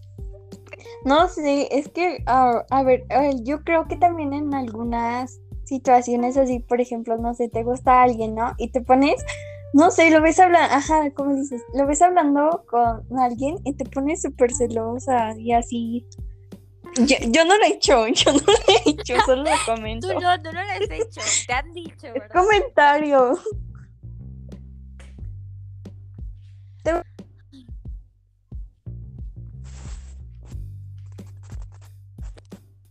no 1.06 1.28
sé, 1.28 1.68
es 1.70 1.88
que, 1.88 2.24
a 2.26 2.82
ver, 2.82 3.06
yo 3.44 3.62
creo 3.62 3.86
que 3.86 3.96
también 3.96 4.32
en 4.32 4.52
algunas 4.52 5.40
situaciones 5.62 6.36
así, 6.36 6.58
por 6.58 6.80
ejemplo, 6.80 7.16
no 7.16 7.32
sé, 7.32 7.48
te 7.48 7.62
gusta 7.62 8.02
alguien, 8.02 8.34
¿no? 8.34 8.54
Y 8.58 8.72
te 8.72 8.80
pones, 8.80 9.24
no 9.72 9.92
sé, 9.92 10.10
lo 10.10 10.20
ves 10.20 10.40
hablando, 10.40 10.74
ajá, 10.74 11.08
como 11.12 11.36
dices, 11.36 11.62
lo 11.74 11.86
ves 11.86 12.02
hablando 12.02 12.64
con 12.68 13.04
alguien 13.20 13.56
y 13.64 13.74
te 13.74 13.84
pones 13.84 14.22
súper 14.22 14.52
celosa 14.52 15.38
y 15.38 15.52
así. 15.52 16.04
Yo, 16.96 17.44
no 17.44 17.56
lo 17.56 17.64
he 17.64 17.68
hecho, 17.68 18.08
yo 18.08 18.32
no 18.32 18.40
lo 18.40 18.74
he 18.74 18.90
hecho, 18.90 19.14
solo 19.24 19.44
lo 19.44 19.50
comento. 19.64 20.08
Tú 20.08 20.14
no, 20.14 20.42
tú 20.42 20.50
no 20.52 20.60
lo 20.64 20.70
has 20.72 20.90
hecho, 20.90 21.20
te 21.46 21.52
han 21.52 21.72
dicho, 21.72 22.08
¿verdad? 22.12 22.30
comentario. 22.32 23.38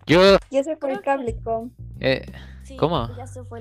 Yo. 0.07 0.37
Ya 0.51 0.63
se 0.63 0.75
fue 0.77 0.93
el 0.93 1.01
cable 1.01 1.35
com. 1.43 1.71
Eh, 1.99 2.25
¿Cómo? 2.77 3.09
Ya 3.17 3.27
se 3.27 3.43
fue 3.43 3.59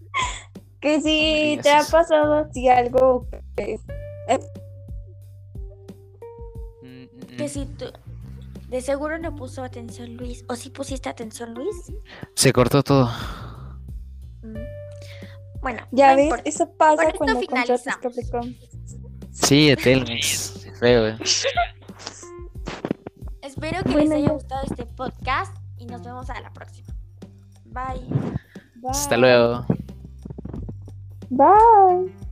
que 0.80 1.00
si 1.00 1.58
te 1.62 1.70
ha 1.70 1.82
pasado 1.84 2.34
así 2.34 2.68
algo. 2.68 3.26
Eh, 3.56 3.78
que 7.36 7.48
si 7.48 7.66
tú... 7.66 7.86
De 8.68 8.80
seguro 8.80 9.18
no 9.18 9.34
puso 9.34 9.62
atención 9.62 10.16
Luis. 10.16 10.44
¿O 10.48 10.56
sí 10.56 10.70
pusiste 10.70 11.08
atención 11.08 11.54
Luis? 11.54 11.92
Se 12.34 12.52
cortó 12.52 12.82
todo. 12.82 13.08
Mm. 14.42 14.56
Bueno, 15.60 15.86
Ya 15.92 16.10
no 16.10 16.16
ves, 16.16 16.24
importa. 16.24 16.48
eso 16.48 16.72
pasa 16.76 17.02
esto 17.04 17.18
cuando 17.18 17.34
contratas. 17.40 17.84
Capricorn. 18.00 18.56
Sí, 19.32 19.70
Etelmes. 19.70 20.66
Feo, 20.80 21.08
eh. 21.08 21.16
Espero 23.56 23.82
que 23.84 23.92
Bueno, 23.92 24.00
les 24.10 24.12
haya 24.12 24.26
ya. 24.26 24.32
gustado 24.34 24.62
este 24.66 24.84
podcast 24.84 25.56
y 25.78 25.86
nos 25.86 26.02
vemos 26.02 26.28
a 26.28 26.38
la 26.40 26.52
próxima. 26.52 26.88
Bye. 27.64 28.06
Hasta 28.90 29.16
luego. 29.16 29.64
Bye. 31.30 32.25